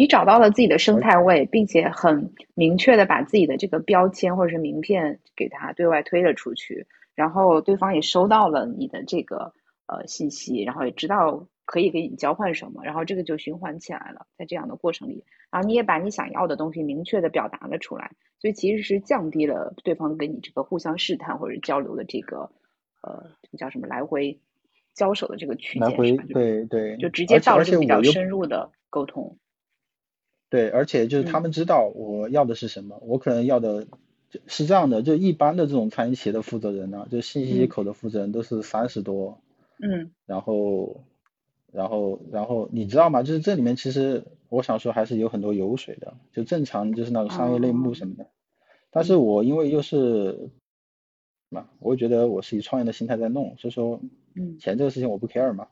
[0.00, 9.52] 你找到了自己的生态位，并且很明确的把自己的这个标签或者是名片给他对外推了出去，然后对方也收到了你的这个
[9.86, 22.50] 呃信息，然后也知道可以给你交换什么，然后这个就循环起来了，在这样的过程里，然后你也把你想要的东西明确的表达了出来，所以其实是降低了对方跟你这个互相试探或者交流的这个
[23.02, 24.40] 呃这个叫什么来回
[24.94, 25.98] 交手的这个区间，
[26.32, 29.36] 对对，就直接到了这个比较深入的沟通。
[30.50, 33.86] 对，而且就是他嗯们知道我要的是什么，我可能要的
[34.46, 39.38] 是这样的，就一般的这种餐饮企业的负责人呢、就信息嗯口的负责人都是三十多，
[39.78, 41.04] 嗯然后，
[41.72, 43.22] 然后，然后你知道吗？
[43.22, 48.26] 就是这里面其实我想说还是有很多油水的，就正常就是那种商业类目什么的。
[48.90, 50.50] 但是我因为又是
[51.48, 54.00] 嘛，我觉得我是以创业的心态在弄，所以说
[54.34, 55.68] 嗯钱这个事情我不 care 嘛。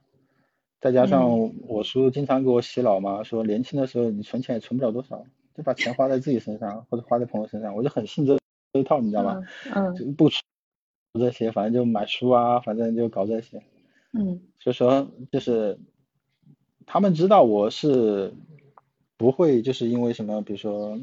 [0.81, 5.25] 再加上我叔经常给我洗脑嘛，说年轻的时候你存钱也存不了多少，
[5.57, 8.39] 就把钱花在自己身上或者花在朋友身上，我就很信这
[8.73, 9.43] 这一套，你知道吗？
[9.75, 10.41] 嗯就不出
[11.19, 13.63] 这些，反正就买书啊，反正就搞这些。
[14.13, 15.79] 嗯所以说就是
[16.87, 18.33] 他们知道我是
[19.17, 20.99] 不会就是因为什么，比如说，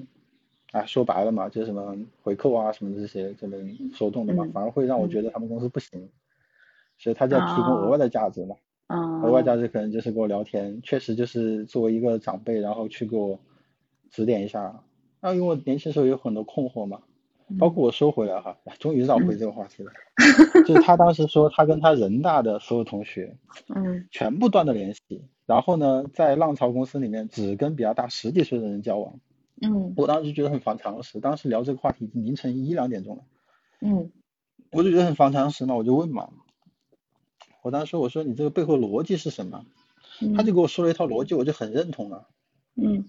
[0.72, 6.10] 啊说白了嘛，就是什么回扣啊什么这些就能说动的嘛，嗯反而会让我觉得他们公司不行，
[6.98, 8.56] 所以他就要提供额外的价值嘛，
[8.88, 13.40] 嗯，额外价值可能就是跟我聊天，确实就是作为一个长辈，然后去给我
[14.12, 14.84] 指点一下。
[15.22, 17.02] 那因为我年轻时候有很多困惑嘛，
[17.58, 19.92] 包括我收回来哈，终于绕回这个话题了，
[20.68, 23.36] 就是他当时说他跟他人大的所有同学
[23.76, 24.06] 嗯。
[24.12, 29.20] 全部断了联系，然后呢，在浪潮公司里面只跟比他大十几岁的人交往，
[29.62, 29.94] 嗯。
[29.98, 33.24] 我当时就觉得很反常识，当时聊这个话题已经凌晨一两点钟了，
[33.82, 34.12] 嗯。
[34.72, 36.30] 我就觉得很反常识嘛，我就问嘛，
[37.66, 39.66] 我当时说我说你这个背后逻辑是什么？
[40.22, 42.28] 嗯，他就给我说了一套逻辑，我就很认同了。
[42.76, 43.06] 嗯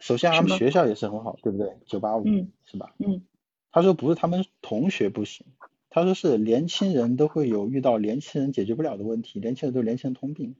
[0.00, 1.76] 首先他们学校也是很好，对不对？
[1.86, 2.94] 九八五嗯是吧？
[2.98, 3.22] 嗯
[3.70, 5.46] 他说不是他们同学不行，
[5.90, 10.56] 他说是年轻人都会有遇到年轻人解决不了的问题，年轻人都有年轻人通病。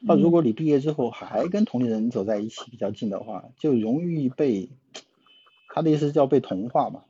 [0.00, 4.70] 那如果你毕业之后还跟同龄人走在一起比较近的话，就容易被
[5.68, 7.04] 他的意思叫被同化嘛。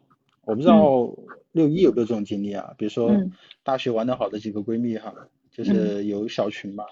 [0.44, 1.08] 我不知道
[1.52, 2.74] 六一有没有这种经历啊？
[2.76, 3.32] 比如说嗯。
[3.64, 5.14] 大学玩的好的几个闺蜜哈，
[5.52, 6.84] 就是有小群嘛，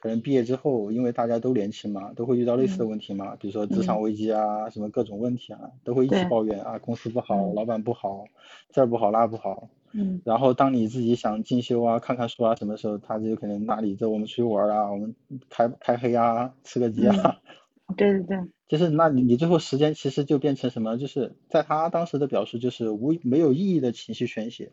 [0.00, 7.54] 可能毕业之后因为大家都年轻嘛，都会遇到类似的问题嘛，比如说职场危机啊，什么各种问题啊，都会一起抱怨啊，公司不好，嗯。
[7.54, 8.24] 老板不好，
[8.70, 9.68] 这儿不好那不好。
[9.92, 10.22] 嗯。
[10.24, 15.14] 然后当你自己想进修啊、看看书啊什么时候，他就可能拉你这我们出去玩啊，我们
[15.50, 17.38] 开开黑啊、吃个鸡啊，
[17.96, 20.96] 对对对，就是那你你最后时间其实就变成什么？
[20.98, 24.72] 就是在他当时的表述就是无没有意义的情绪宣泄，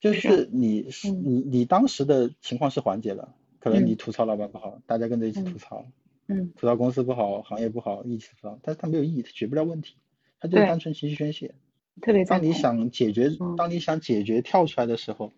[0.00, 3.96] 就是你是嗯你你当时的情况是缓解了，可能你嗯。
[3.96, 5.86] 吐槽老板不好，大家跟着一起嗯吐槽，
[6.28, 6.52] 嗯。
[6.56, 9.96] 吐槽公司不好、行业不好，一起吐槽，但是他没有意义，他解决不了问题，
[10.40, 11.54] 他就是单纯情绪宣泄。
[12.00, 12.24] 特别。
[12.24, 15.32] 当你想解决嗯，当你想解决跳出来的时候，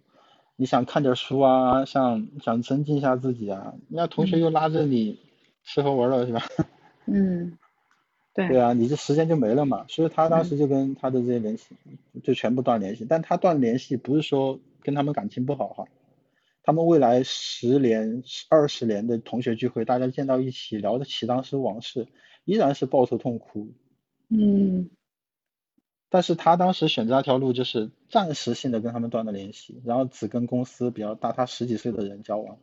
[0.56, 4.40] 你想看点书啊，想想增进一下自己啊，那同学嗯。
[4.40, 5.18] 又拉着你
[5.64, 6.42] 吃喝玩乐是吧？
[7.06, 7.58] 嗯，
[8.34, 9.86] 对对啊，你这时间就没了嘛。
[9.88, 11.76] 所以他当嗯时就跟他的这些联系
[12.22, 15.84] 就全部断联系，但他断联系不是说跟他们感情不好哈，
[16.62, 22.06] 他们未来十年、二十年的同学聚会，大家见到一起聊得起当时往事，
[22.44, 23.72] 依然是抱头痛哭。
[24.28, 24.90] 嗯
[26.10, 32.56] 但是他当时选择那条路，就是暂时性的跟他们断了联系，然后只跟公司比较大他十几岁的人交往。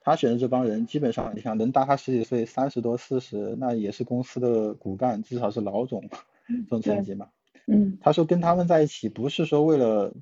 [0.00, 6.08] 他选的这帮人，基本上你想能大他十几岁，三十多四十，那也是公司的骨干，至少是老总
[6.48, 7.28] 这种层级嘛。
[7.66, 10.14] 嗯他说跟他们在一起，不是说为了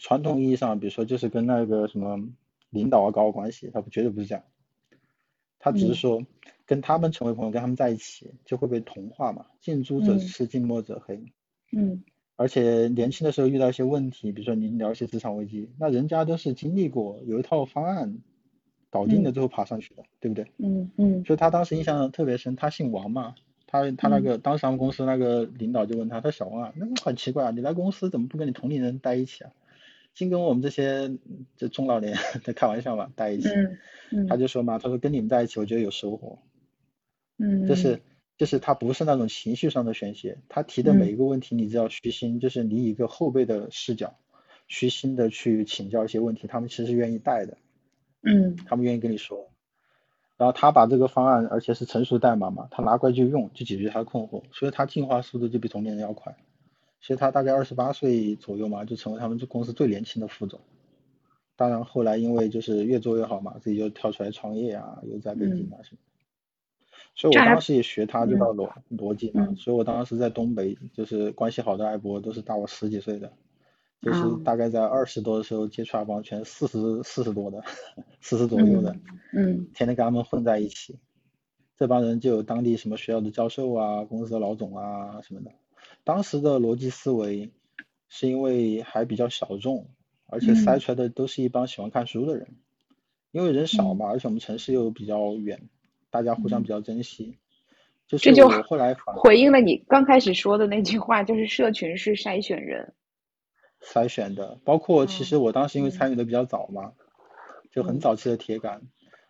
[0.00, 2.18] 传统意义上，比如说就是跟那个什么
[2.70, 4.42] 领导啊搞好关系，他不绝对不是这样。
[5.58, 6.26] 他只是嗯说
[6.66, 11.22] 跟他们成为朋友，跟他们在一起就会被同化嘛，近朱者嗯赤，近墨者黑。
[11.70, 12.02] 嗯
[12.34, 18.18] 而且年轻的时候遇到一些问题，比如说你聊一些职场危机，那人家都是经历过，有一套方案
[18.92, 20.46] 搞定了嗯之后爬上去的，对不对？
[20.58, 23.34] 嗯嗯所以他当时印象特别深，他姓王嘛，
[23.66, 29.50] 他他那个当时他们公司那个领导就问他，他说小王啊，那很奇怪啊，你来公司怎么不跟你同龄人待一起啊？
[30.14, 31.16] 净跟我们这些
[31.56, 32.14] 这中老年
[32.44, 33.48] 在开玩笑嘛，待一起。
[33.48, 33.78] 嗯
[34.10, 36.38] 嗯，他就说嘛，他说跟你们在一起，我觉得有收获。
[37.38, 38.02] 嗯就是
[38.36, 44.18] 就是他不是那种情绪上的宣泄，他提的嗯每一个问题，你只要虚心，就是你以一个后辈的视角，
[44.68, 47.56] 虚心的去请教一些问题，他们其实愿意带的，
[48.22, 49.50] 嗯他们愿意跟你说。
[50.36, 56.36] 然后他把这个方案，而且是成熟代码嘛，他拿过来就用，就解决他的困惑，所以他进化速度就比同龄人要快。
[57.00, 60.60] 其实他大概二十八岁左右嘛，就成为他们这公司最年轻的副总。
[61.54, 66.12] 当然后来因为就是越做越好嘛，自己就跳出来创业啊，又在北京啊什么的。
[67.14, 73.32] 所以我当时也学他这套逻逻辑嘛，嗯所以我当时在东北就是关系好的艾博都是大我十几岁的，
[74.02, 77.62] 就是哦大概在二十多的时候接触那帮全四十四十多的，
[78.20, 78.96] 四十左右的，
[79.32, 80.98] 嗯天天跟他们混在一起。
[81.76, 85.52] 这帮人就有当地什么学校的教授啊，公司的老总啊什么的。
[86.04, 87.50] 当时的逻辑思维
[88.08, 89.88] 是因为还比较小众，
[90.26, 92.48] 而且嗯筛出来的都是一帮喜欢看书的人，
[93.30, 95.68] 因为人少嘛，而且我们城市又比较远，
[96.10, 97.38] 大家互相比较珍惜。
[98.06, 102.92] 就是这就我后来反回应了你刚开始说的那句话，就是社群是筛选人。
[103.82, 106.92] 筛选的，包括其实我当时因为嗯参与的比较早嘛，
[107.70, 108.00] 就很嗯。
[108.00, 108.82] 早期的铁杆，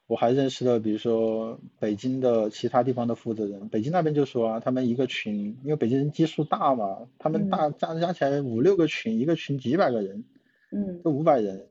[0.06, 7.50] 我还认识了比如说北京的其他地方的负责人，北京那边就说啊，他们一个群，因为北京人基数大嘛，他们嗯。
[7.50, 10.24] 大加加起来五六个群，一个群几百个人，
[10.70, 11.02] 嗯。
[11.02, 11.68] 就五百人，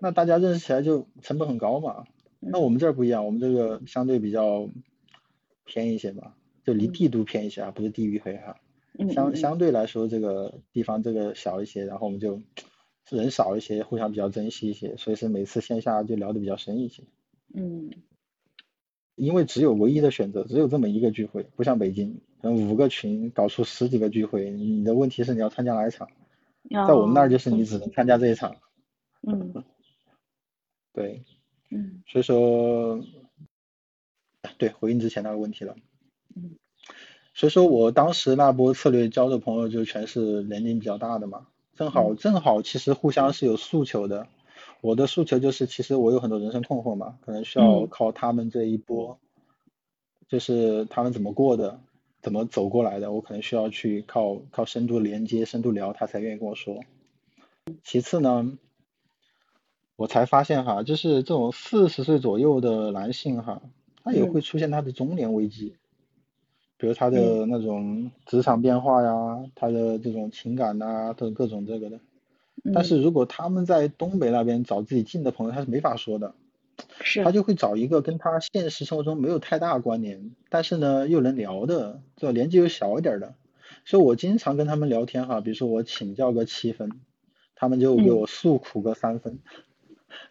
[0.00, 2.04] 那大家认识起来就成本很高嘛。
[2.40, 4.68] 那我们这儿不一样，我们这个相对比较
[5.64, 6.34] 偏一些嘛，
[6.64, 6.92] 就离嗯。
[6.92, 8.54] 帝都偏一些啊，不是地域黑哈。
[8.60, 8.67] 嗯
[9.14, 12.40] 相嗯相对来说，这个地方这个小一些，然后我们就
[13.10, 17.02] 人少一些，互相比较珍惜一些，所以是每次线下就聊得比较深一些。
[17.54, 17.90] 嗯
[19.14, 26.08] 因为只有唯一的选择，只有这么一个聚会，不像北京，可能五个群搞出十几个聚会，你的问题是你要参加哪一场，
[26.86, 28.54] 在我们那儿就是你只能参加这一场。
[29.22, 29.64] 嗯
[30.92, 31.24] 对，
[31.70, 33.02] 嗯所以说，
[34.56, 35.74] 对，回应之前那个问题了。
[36.36, 36.56] 嗯
[37.38, 44.26] 所以说我当时那波策略交的朋友就全是年龄比较大的嘛，正好嗯正好其实互相是有诉求的。
[44.80, 49.20] 我的诉求就是，其实我有很多人生困惑嘛，可能需要嗯靠他们这一波
[50.26, 51.78] 就是他们怎么过的，
[52.22, 56.80] 怎么走过来的，我可能需要去靠靠深度连接、深度聊，他才愿意跟我说。
[57.84, 58.58] 其次呢，
[59.94, 63.62] 我才发现哈，就是这种四十岁左右的男性哈，
[64.02, 65.76] 他也会出现他的中年危机，
[66.78, 72.00] 比如他的那种职场变化呀，他的这种情感呐，的各种这个的。
[72.72, 76.34] 但是如果他们在东北那边找自己近的朋友，他是没法说的。
[77.00, 77.22] 是。
[77.24, 83.34] 他就会找一个跟他现实生活中没有太大关联，但是呢又能聊的，这年纪又小一点的。
[83.84, 86.92] 所以我经常跟他们聊天哈，比如说我请教个七分。
[87.60, 89.40] 他们就给我诉苦个三分，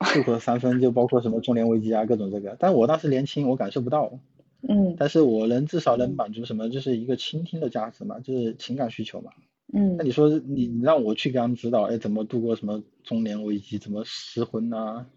[0.06, 2.56] 诉苦三分就包括什么中年危机啊，各种这个。
[2.58, 4.14] 但我当时年轻，我感受不到。
[4.62, 4.96] 嗯。
[4.98, 9.32] 但是我能至少能满足什么，就是一个倾听的价值嘛，就是情感需求嘛。
[9.74, 9.98] 嗯。
[9.98, 15.08] 那你说你你让我去给他们指导，哎，怎么度过什么中年危机，怎么失婚啊，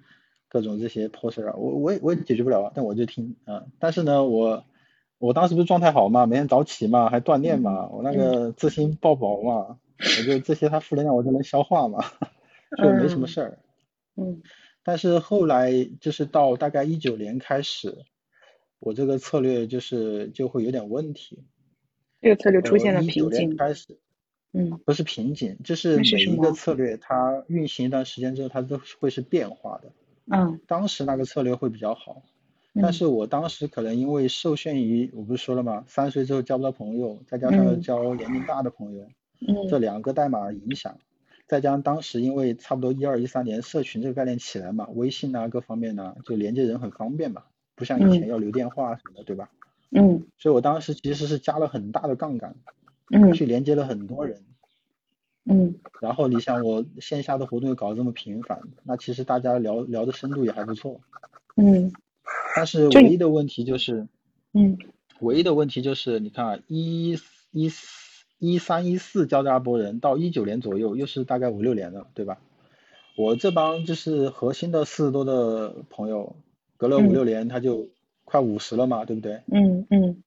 [0.49, 2.73] 各种这些破事儿啊，我我也我也解决不了啊。
[2.75, 3.65] 但我就听啊。
[3.79, 4.65] 但是呢，我
[5.19, 9.79] 我当时不是状态好嘛，每天早起嘛，还锻炼嘛，我那个自信爆棚嘛。
[10.03, 12.03] 我就这些，他负能量我就能消化嘛，
[12.79, 13.59] 就没什么事儿。
[14.17, 14.41] 嗯。
[14.83, 17.99] 但是后来就是到大概一九年开始，
[18.81, 21.45] 我这个策略就是就会有点问题。
[22.21, 23.57] 这个策略出现了瓶颈。
[23.57, 23.97] 开始。
[24.53, 24.81] 嗯。
[24.85, 29.93] 不是瓶颈，就是每一个策略它运行一段时间之后，它都会是变化的。
[30.27, 30.61] 嗯。
[30.67, 32.23] 当时那个策略会比较好，
[32.75, 35.85] 但是我当时可能因为受限于，我不是说了吗？
[35.87, 39.07] 三十岁之后交不到朋友，再加上交年龄大的朋友。
[39.71, 40.99] 这两个代码影响，
[41.49, 47.45] 再加上当时因为差不多一二一三年社群这个概念起来嘛，微信啊各方面呢就连接人很方便嘛，
[47.81, 49.51] 不像以前要留电话什么的，对吧？
[49.91, 50.25] 嗯。
[50.39, 52.55] 所以我当时其实是加了很大的杠杆，
[53.11, 54.45] 嗯，去连接了很多人，
[55.45, 55.75] 嗯。
[56.01, 61.01] 然后你想我线下的活动又搞这么频繁，那其实大家聊聊的深度也还不错，
[61.57, 61.93] 嗯。
[62.55, 64.07] 但是唯一的问题就是，
[64.53, 64.79] 嗯，
[65.19, 67.19] 唯一的问题就是你看啊，一
[67.51, 67.71] 一。
[68.43, 72.39] 一三一四交大波人到一九年左右，又是大概五六年了，对吧？
[73.15, 76.37] 我这帮就是核心的四十多的朋友，
[76.81, 77.91] 隔了五六年他就
[78.25, 79.43] 快五十了嘛，对不对？
[79.53, 80.23] 嗯嗯。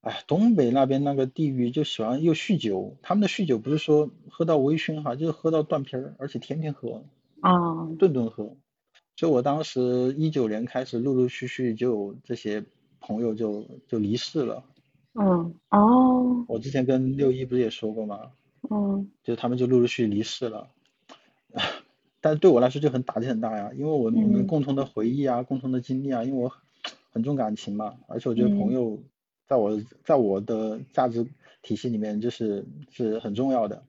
[0.00, 7.04] 哎，东北那边那个地域就喜欢又酗酒，他们的酗酒不是说喝到微醺哈，就是喝到断片儿，而且天天喝，
[7.38, 8.56] 啊，顿顿喝。
[9.14, 12.64] 就我当时一九年开始，陆陆续续就这些
[12.98, 14.64] 朋友就就离世了。
[15.14, 18.32] 嗯哦，我之前跟六一不是也说过吗？
[18.68, 20.66] 嗯，就他们就陆陆续离世了，
[22.20, 26.52] 但是对我来说就很打击很大呀，因为我们共同的回忆啊，共同的经历啊，因为我
[27.12, 28.98] 很重感情嘛，而且我觉得朋友
[29.46, 31.26] 在我在我的价值
[31.62, 33.82] 体系里面就是是很重要的。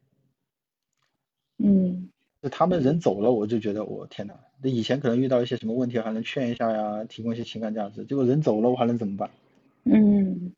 [1.58, 2.10] 嗯，
[2.42, 9.30] 就他们人走了，我就觉得我天呐，那以前可能遇到一些什么问题还能劝一下呀，提供一些情感价值，结果人走了，我还能怎么办？
[9.84, 10.54] 嗯。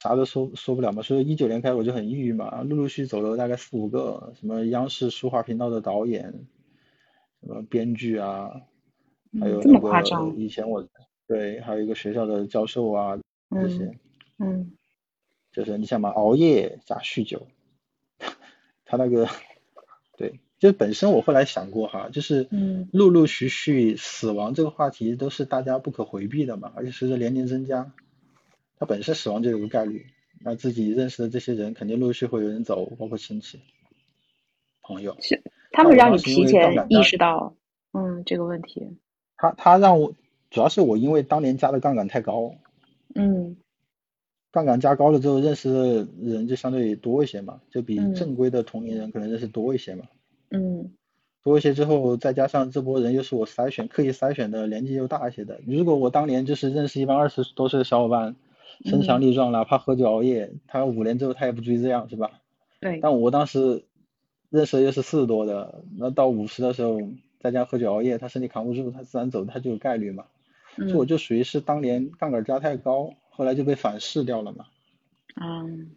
[0.00, 6.34] 啥都说说不了嘛，所以一九年开始我就很抑郁嘛，陆陆续走了大概四五个，什么央视书画频道的导演，
[7.46, 8.50] 什么编剧啊，
[9.38, 10.88] 还有那个以前我
[11.26, 13.18] 对，还有一个学校的教授啊
[13.50, 13.98] 这些，
[14.38, 14.72] 嗯，
[15.52, 17.46] 就是你想嘛，熬夜加酗酒，
[18.84, 19.28] 他那个
[20.16, 22.48] 对，就本身我后来想过哈，就是
[22.92, 27.92] 陆陆续续死亡这个话题都是大家不可回避的嘛，而且随着年龄增加。
[28.76, 30.06] 他本身死亡就有个概率，
[30.40, 33.60] 那自己认识的这些人肯定陆续会有人走，包括亲戚、
[34.82, 35.16] 朋友。
[35.74, 37.54] 是，他们让你提前意识到，
[37.92, 38.96] 嗯，这个问题。
[39.36, 40.12] 他他让我，
[40.50, 42.54] 主要是我因为当年加的杠杆太高。
[43.14, 43.56] 嗯。
[44.52, 50.04] 杠杆加高了之后，认识的人就相对多一些嘛，就比正规的同龄人可能认识多一些嘛。
[50.50, 50.92] 嗯。
[51.42, 55.60] 多一些之后，再加上这波人又是我筛选、刻意筛选的，年纪又大一些的。
[55.66, 58.36] 如果我当年就是认识一帮二十多岁的小伙伴。
[58.84, 62.40] 身强力壮，哪怕喝酒熬夜，他五年之后他也不至于这样，是吧？
[62.80, 62.98] 对。
[63.00, 63.84] 但我当时
[64.54, 67.00] 认识的又是四十多的，那到五十的时候
[67.40, 70.26] 再加上喝酒熬夜，他身体扛不住，他自然走，他就有概率嘛。
[70.76, 70.88] 嗯。
[70.88, 74.66] 所以我就属于是当年杠杆加太高，后来就被反噬掉了嘛。
[75.40, 75.96] 嗯。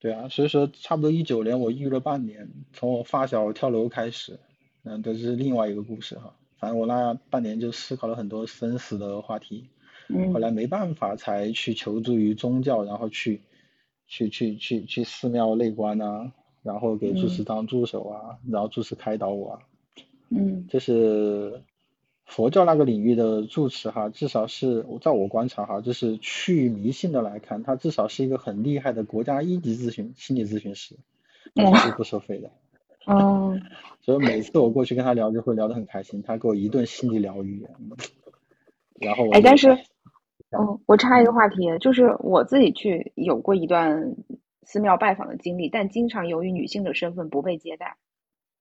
[0.00, 4.40] 对啊，所以说差不多一九年我抑郁了半年，从我发小跳楼开始，
[4.84, 6.34] 嗯，这是另外一个故事哈。
[6.58, 9.68] 反正我那半年就思考了很多生死的话题。
[10.32, 13.40] 后来没办法，才去求助于宗教，然后去
[14.06, 16.32] 去去去去寺庙内观啊，
[16.64, 19.58] 然后给住持当助手啊，然后住持开导我啊。
[20.30, 20.66] 嗯。
[20.68, 21.62] 就是
[22.24, 30.96] 佛教那个领域的住持哈，至少是在我观察哈，就是去迷信的来看，他至少是一个很厉害的国家一级咨询心理咨询师，
[31.54, 32.50] 是不收费的。
[33.04, 33.56] 哦。
[34.00, 37.64] 所以每次我过去跟他聊，就会聊得很开心，他给我一顿心理疗愈。
[39.00, 39.78] 然后哎，但是。
[40.50, 44.14] 哦，我插一个话题，就是我自己去有过一段
[44.64, 47.96] 寺庙拜访的经历，但经常由于女性的身份不被接待。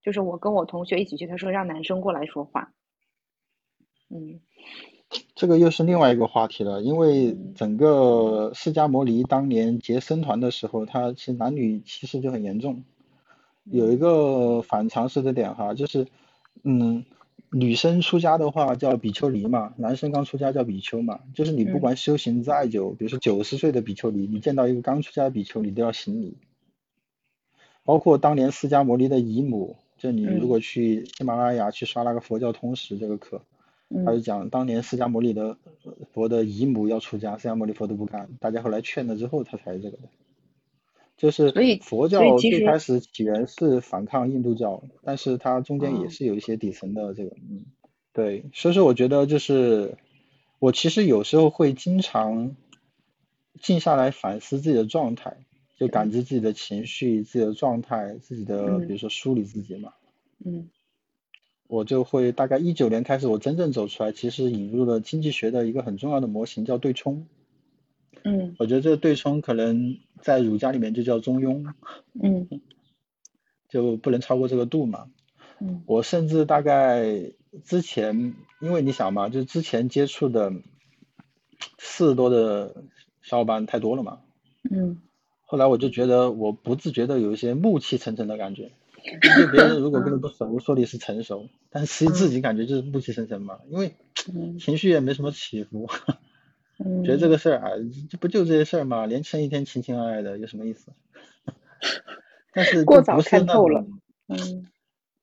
[0.01, 2.73] 就是我跟我同学一起去，他说让男生过来说话。
[4.09, 4.41] 嗯，
[5.35, 12.83] 这个又是另外一个话题了，因为整个释迦摩尼当年结僧团的时候，他其实男女歧视就很严重。
[13.63, 16.07] 有一个反常识的点哈，就是
[16.63, 17.05] 嗯。
[17.55, 21.19] 女生出家的话叫比丘尼嘛，男生刚出家叫比丘嘛。
[21.35, 26.37] 就是你不管修行再久，比如说九十岁的比丘尼，你见到一个刚出家的比丘尼都要行礼。
[27.83, 33.41] 包括当年释迦牟尼的姨母，就你如果去喜马拉雅去刷那个佛教通识这个课，
[34.05, 35.57] 他就讲当年释迦牟尼的
[36.11, 40.03] 佛的姨母要出家，释迦牟尼佛都不干，大家后来劝了之后他才这个的。
[41.23, 47.63] 就是佛教最开始起源是反抗印度教，但是它中间也是有一些底层的这个，嗯，
[48.11, 49.95] 对，所以说我觉得就是
[50.59, 52.57] 我其实有时候会经常
[53.61, 55.37] 静下来反思自己的状态，
[55.77, 59.93] 就感知自己的情绪、自己的状态、自己的比如说梳理自己嘛，
[60.43, 60.67] 嗯，
[61.67, 67.27] 我就会大概一九年开始，我真正走出来，其实引入了经济学的一个很重要的模型，叫对冲。
[68.23, 71.73] 嗯，我觉得这个对冲可能在儒家里面就叫中庸，
[72.21, 72.47] 嗯，
[73.69, 75.07] 就不能超过这个度嘛。
[75.59, 77.31] 嗯，我甚至大概
[77.63, 80.53] 之前，因为你想嘛，就之前接触的
[81.77, 82.83] 四十多的
[83.21, 84.19] 小伙伴太多了嘛。
[84.71, 85.01] 嗯，
[85.45, 88.71] 后来我就觉得我不自觉的有一些暮气沉沉的感觉，
[89.21, 93.95] 就别人如果跟你不熟，说你是成熟，但其实自己感觉就是暮气沉沉嘛，因为
[94.59, 95.89] 情绪也没什么起伏。
[97.03, 97.69] 觉得这个事儿啊，
[98.09, 99.05] 这不就这些事儿吗？
[99.05, 100.91] 年轻人一天情情爱爱的，有什么意思？
[102.51, 103.85] 但是过早看透了，
[104.27, 104.67] 嗯，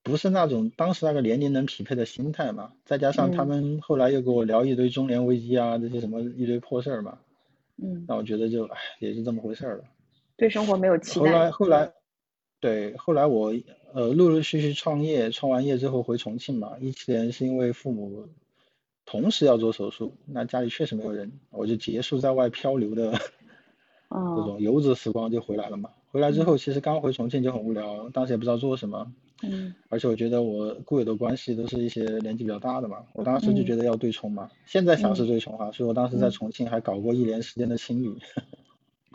[0.03, 2.73] 不是那种当时那个年龄能匹配的心态嘛。
[2.85, 7.19] 再加上他们后来又给我聊一堆中年危机啊，这些什么一堆破事儿嘛，
[7.77, 9.85] 嗯，那我觉得就唉，也是这么回事儿了。
[10.37, 11.27] 对生活没有期待。
[11.27, 11.93] 后来后来，
[12.61, 13.53] 对，后来我
[13.93, 18.29] 呃陆陆续续创业，创完业之后回重庆嘛，一七年是因为父母。
[19.11, 25.91] 同时要做手术，那家里确实没有人，我就结束在外漂流的这种游子时光就回来了嘛。
[26.13, 29.13] 回来之后，其实刚回重庆就很无聊，当时也不知道做什么。
[29.43, 29.75] 嗯。
[29.89, 34.49] 而且我觉得我固有的关系都是一些年纪比较大的嘛，我当时就觉得要对冲嘛。
[34.65, 38.17] 现在想是对冲哈，所以我当时在重庆还搞过一年时间的青旅。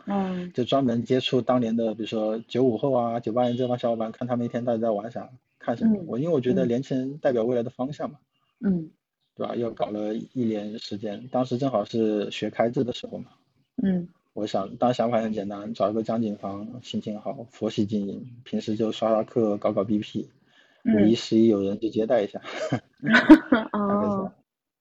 [0.04, 0.52] 嗯。
[0.52, 6.02] 就专门接触当年的，比如说九五后啊、九八年这帮小伙伴，看他们一天到底在玩啥，看什么。
[6.06, 8.18] 我因为我觉得年轻人代表未来的方向嘛。
[8.60, 8.90] 嗯。
[9.36, 9.54] 对吧？
[9.54, 13.26] 又搞了一年时间，当时正好是学开智的时候嘛。
[13.82, 14.08] 嗯。
[14.32, 20.26] 我想，当想法很简单，找一个江景房，心情好，佛系经营，平时就刷刷课，搞搞 BP，
[20.84, 22.40] 五一十一有人就接待一下。
[23.72, 24.32] 哦。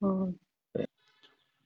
[0.01, 0.35] 嗯。
[0.73, 0.87] 对。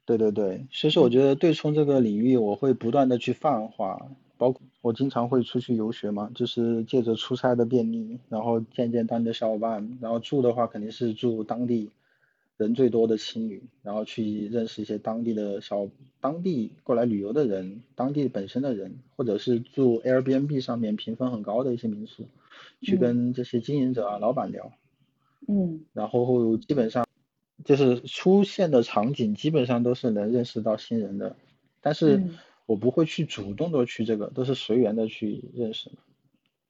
[0.06, 11.92] 对对对，所以说我觉得对冲这个领域，我会不断的去泛化，包括我经常会出去游学嘛，就是借着出差的便利，然后见见当地的小伙伴，然后住的话肯定是住当地。
[12.60, 15.88] 人最多的青旅，然后去认识一些当地的小
[16.20, 22.28] 当地过来旅游的人，当地本身的人，或者是住 Airbnb 上面评分很高的一些民宿，
[22.82, 24.74] 去跟这些经营者啊、老板聊，
[25.48, 27.08] 嗯，然后基本上
[27.64, 31.38] 就是出现的场景基本上都是能认识到新人的，
[31.80, 32.22] 但是
[32.66, 35.92] 我不会去主动的去这个，都是随缘的去认识，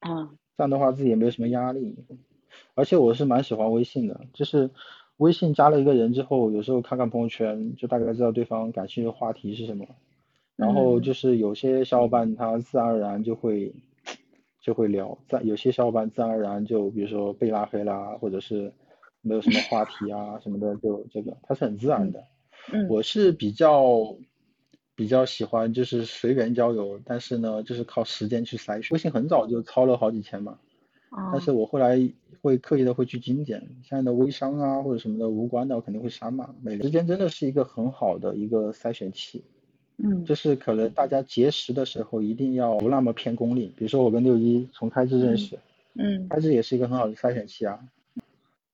[0.01, 1.95] 啊，这样的话自己也没有什么压力，
[2.75, 4.69] 而且我是蛮喜欢微信的，就是。
[5.19, 9.85] 微信加了一个人之后，有时候看看朋友圈，就大概知道对方感兴趣的话题是什么。
[10.55, 13.73] 然后就是有些小伙伴他自然而然就会
[14.61, 18.73] 就会聊，在有些小伙伴自然而然就比如说被拉黑啦，或者是
[19.21, 22.23] 没有什么话题啊什么的，就这个他是很自然的。
[22.71, 22.87] 嗯。
[22.89, 24.15] 我是比较
[24.95, 28.95] 比较喜欢就是随缘交友，但是呢就是靠时间去筛选。
[28.95, 30.59] 微信很早就超了好几千嘛。
[31.11, 31.99] 但是我后来
[32.41, 36.53] 会刻意的会去精简，现在的微商啊或者什么的无关的我肯定会删嘛。
[36.61, 39.43] 每时间真的是一个很好的一个筛选器，
[39.97, 43.73] 嗯，就是可能大家结识的时候一定要不那么偏功利。
[43.75, 45.57] 比如说我跟六一从开智认识，
[45.95, 47.79] 嗯，开智也是一个很好的筛选器啊。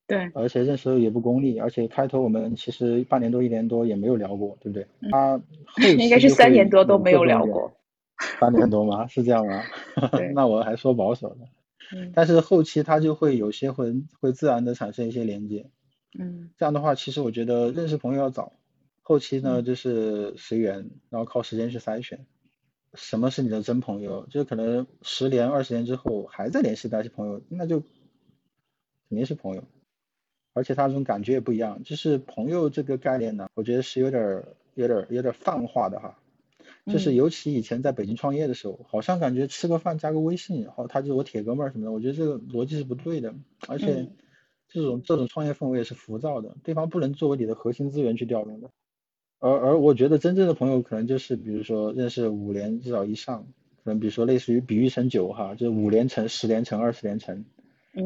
[0.06, 0.30] 对。
[0.34, 4.86] 而且认识也不功利，而且开头我们其实半年多一年多也没有聊过，对不对？
[5.10, 5.40] 他
[5.98, 7.72] 应该是三年多都没有聊过。
[8.40, 9.08] 三年多吗？
[9.08, 9.62] 是这样吗？
[10.36, 11.48] 那我还说保守的。
[11.92, 15.70] 嗯，但是后期它就会有些会会自然的产生一些连接，
[16.18, 18.54] 嗯，这样的话其实我觉得认识朋友要早，
[19.02, 22.26] 后期呢就是随缘，然后靠时间去筛选，
[22.94, 24.26] 什么是你的真朋友？
[24.30, 29.64] 就是可能十年二十年之后还在联系的那些朋友，那就肯定是朋友，
[30.54, 34.44] 而且他这种感觉也不一样，就是朋友这个概念呢，我觉得是有点
[34.74, 36.18] 有点有点泛化的哈，
[36.86, 43.34] 就是尤其以前在北京创业的时候，好像感觉吃个饭加个微信，然后他就是我铁哥们儿什么的，我觉得这个逻辑是不对的，
[43.68, 44.08] 而且
[44.68, 48.70] 这种这种创业氛围也是浮躁的，对方不能作为你的核心资源去调动的。
[49.40, 53.48] 而而我觉得真正的朋友可能就是比如说认识五年至少以上，
[53.84, 57.46] 可能比如说类似于比喻成酒哈，就是五年成、十年成、二十年成。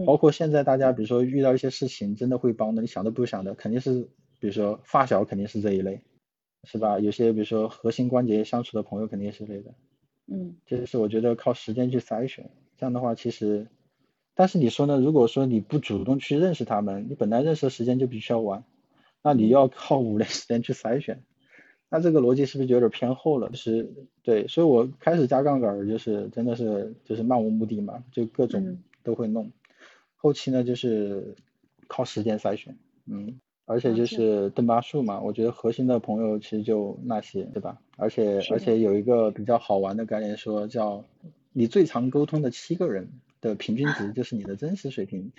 [0.05, 4.07] 包括现在大家比如说遇到一些事情真的会帮的，你想都不想的，肯定是
[4.39, 6.01] 比如说发小肯定是这一类，
[6.63, 6.99] 是吧？
[6.99, 9.73] 有些比如说核心关节相处的朋友肯定是累的。
[10.27, 13.67] 嗯，这是我觉得靠时间去筛选，这样的话其实，
[14.35, 14.99] 但是你说呢？
[14.99, 18.63] 如果说你不主动去认识他们，你本来认识的时间就比较晚，
[19.23, 21.23] 那你要靠五年时间去筛选，
[21.89, 23.51] 那这个逻辑是不是就有点偏后了？
[23.55, 23.91] 是，
[24.21, 29.51] 对，所以我开始加杠杆就是真的是就是漫无目的嘛，就各种都会弄。
[30.15, 31.35] 后期呢，就是
[31.87, 32.77] 靠时间筛选，
[33.07, 37.79] 嗯，而且就是邓巴数嘛，我觉得核心的朋友其实就那些，对吧？
[37.97, 41.05] 而且而且有一个比较好玩的概念，说叫
[41.53, 43.09] 你最常沟通的七个人
[43.41, 45.31] 的平均值就是你的真实水平。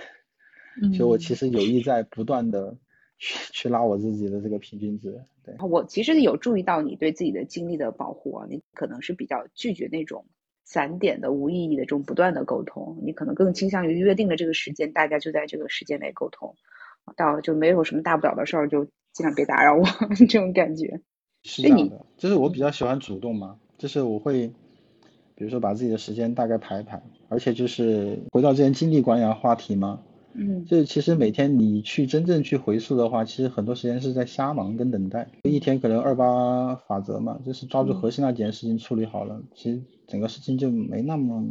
[0.96, 2.76] 所以我其实有意在不断的
[3.18, 5.20] 去去拉我自己的这个平均值。
[5.44, 10.24] 对，我其实有注意到你对自己的精力的保护啊，你可能是比较拒绝那种。
[10.62, 16.54] 散点的无意义的这种不断的沟通，你可能更倾向于约定的这个时间，大家就在这个时间内沟通，
[17.16, 19.84] 到就没有什么大不了的事儿，就尽量别打扰我
[20.18, 21.00] 这种感觉。
[21.42, 24.48] 是这样的，就是我比较喜欢主动嘛，就是我会，
[25.34, 30.02] 比如说把自己的时间大概排一排，而且就是回到之前精力管理话题嘛。
[30.32, 35.26] 嗯，就是其实每天你去真正去回溯的话，其实很多时间是在瞎忙跟等待。
[35.42, 41.42] 一天可能二八法则嘛，就是抓住核心那几件事情处理好了，其实整个事情就没那么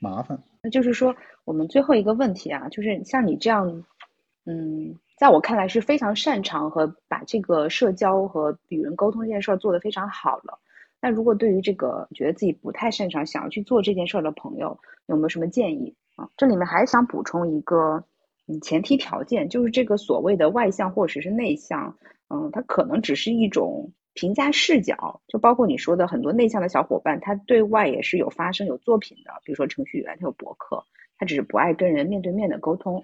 [0.00, 0.42] 麻烦。
[0.62, 1.14] 那就是说，
[1.44, 3.84] 我们最后一个问题啊，就是像你这样，
[4.46, 10.58] 嗯，在我看来是非常擅长和把这个社交和与人沟通这件事儿做得非常好了。
[11.00, 16.28] 那如果对于这个觉得自己不太擅长想要去做这件事儿的朋友，有没有什么建议啊？
[16.36, 18.04] 这里面还想补充一个。
[18.46, 21.96] 嗯，前提条件就是这个所谓的外向或者是内向，
[22.28, 30.84] 嗯，它可能只是一种评价视角，就包括你说的很多内向的小伙伴，他对外也是有发声、有作品的，比如说程序员，他有博客，
[31.16, 33.02] 他只是不爱跟人面对面的沟通，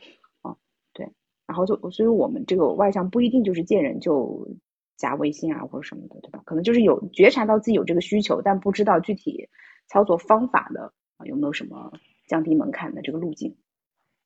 [1.50, 4.48] 然后就所以我们这个外向不一定就是见人就
[4.96, 6.40] 加微信啊或者什么的，对吧？
[6.44, 9.48] 可能就是有觉察到自己有这个需求，但不知道具体
[9.88, 11.92] 操作方法的啊，有没有什么
[12.28, 13.56] 降低门槛的这个路径？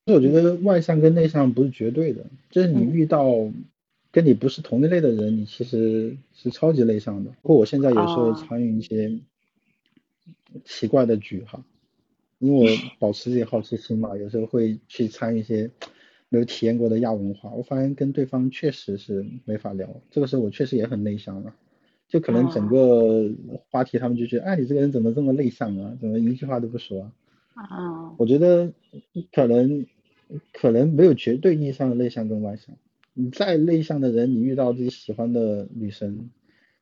[0.05, 3.25] 我觉得外向跟内向不是绝对的，就是你遇到
[4.11, 7.31] 跟你不是同一类的人，你其实是超级内向的。
[7.41, 9.19] 不过我现在有时候参与一些
[10.63, 11.63] 奇怪的局哈，
[12.37, 15.71] 因为我 保持自己好奇心嘛，有时候会去参与一些
[16.29, 17.51] 没有体验过的亚文化。
[17.51, 21.55] 我发现跟对方确实是没法聊，这个时候我确实也很内向了，
[22.07, 23.31] 就可能整个
[23.69, 25.97] 话题他们就觉得，哎，你这个人怎么这么内向啊？
[25.99, 27.11] 怎么一句话都不说？
[27.53, 28.73] 啊，我觉得
[29.31, 29.85] 可能。
[30.51, 32.75] 可能没有绝对意义上的内向跟外向。
[33.13, 36.31] 你再内向的人，你遇到自己喜欢的女生，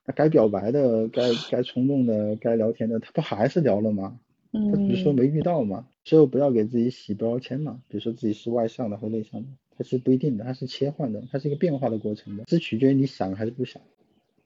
[0.06, 4.18] 那该表白的、该该冲动的、该聊天的，他不还是聊了吗？
[4.54, 4.72] 嗯。
[4.72, 5.88] 他只是说没遇到嘛。
[6.06, 7.82] 之后不要给自己洗标签嘛。
[7.90, 9.48] 比如说自己是外向的或内向的，
[9.78, 13.82] 它是不一定的，它是切换的，它是一个变化的过程的，是取决于你想还是不想。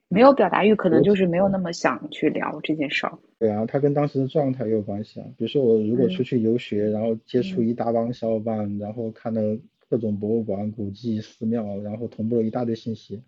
[0.09, 3.19] 没有表达欲，可能就是没有那么想去聊这件事儿。
[3.39, 5.27] 对啊，它跟当时的状态也有关系啊。
[5.37, 9.59] 比如说我如果出去游学，然后接触一大帮小伙伴，然后看了
[9.89, 13.21] 各种博物馆、古迹、寺庙，然后同步了一大堆信息。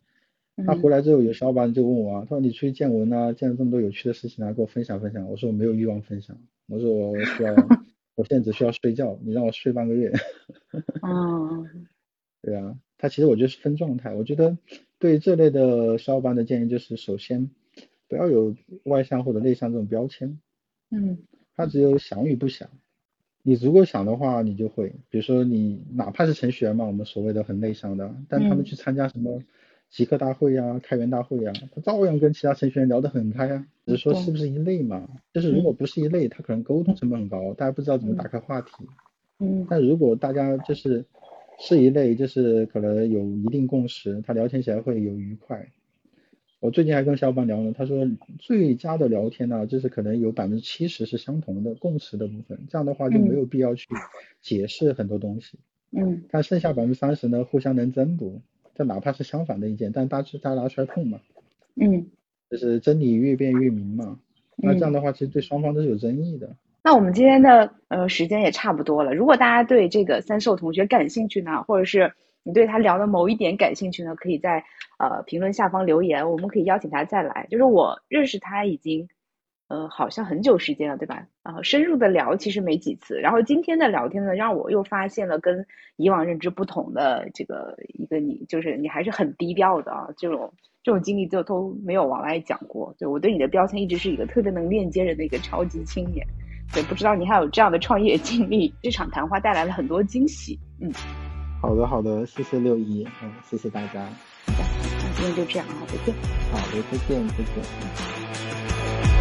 [0.65, 5.29] 他回来之后，有小伙伴就问我啊，他说你出去见闻啊，见了这么多有趣的事情啊，给我分享分享。
[5.29, 6.37] 我说我没有欲望分享，
[6.69, 7.53] 我说我需要，
[8.15, 10.11] 我现在只需要睡觉，你让我睡半个月。
[11.01, 11.87] 嗯。
[12.41, 14.57] 对啊，他其实我觉得是分状态，我觉得。
[14.97, 17.49] 对这类的小伙伴的建议就是，首先
[18.09, 20.39] 不要有外向或者内向这种标签。
[20.91, 21.19] 嗯。
[21.55, 22.69] 他只有想与不想。
[23.41, 29.41] 你如果想的话，你就会，比如说你哪怕是程序员嘛，我们所谓的很内向的，但他们去参加什么
[29.89, 33.65] 极客大会呀、开源大会呀，他照样跟其他程序员聊得很开啊。
[33.85, 35.09] 只是说是不是一类嘛？
[35.33, 38.71] 就是如果不是一类，他可能沟通成本很高，大家不知道怎么打开话题。
[39.39, 39.65] 嗯。
[39.69, 41.05] 但如果大家就是。
[41.61, 45.67] 是一类，就是可能有一定共识，他聊天起来会有愉快。
[46.61, 48.07] 我最近还跟小伙伴聊呢，他说
[48.37, 53.89] 最佳的聊天呢，就是可能有百分之七十是相同的共识的部分，这样的话就没有必要去
[54.41, 55.59] 解释很多东西。
[55.91, 56.23] 嗯。
[56.29, 58.41] 但剩下百分之三十呢，互相能增补，
[58.79, 61.19] 这哪怕是相反的意见，但大致大家拿出来碰嘛。
[61.75, 62.07] 嗯。
[62.49, 64.17] 就是真理越辩越明嘛。
[64.55, 66.55] 那这样的话，其实对双方都是有争议的。
[66.81, 69.13] 那我们今天的呃时间也差不多了。
[69.13, 74.63] 如果大家对这个三寿同学感兴趣呢，或者是你对他聊的某一点感兴趣呢，可以在
[74.97, 77.47] 呃评论下方留言，我们可以邀请他再来。
[77.51, 79.09] 就是我认识他已经。
[79.69, 81.25] 呃，好像很久时间了，对吧？
[81.43, 83.19] 啊，深入的聊其实没几次。
[83.19, 85.65] 然后今天的聊天呢，让我又发现了跟
[85.95, 90.07] 以往认知不同的这个一个你，就是你还是很低调的啊。
[90.17, 90.51] 这种
[90.81, 92.93] 这种经历就都没有往外讲过。
[92.97, 96.25] 对我对你的标签一直是一个特别能链接人的一个超级青年。
[96.73, 98.73] 对，不知道你还有这样的创业经历。
[98.81, 100.59] 这场谈话带来了很多惊喜。
[100.81, 100.91] 嗯，
[101.61, 104.03] 好的好的，谢谢六一，嗯，谢谢大家。
[104.47, 104.53] 那
[105.15, 106.15] 今天就这样啊，再见。
[106.51, 109.18] 好的，再见再见。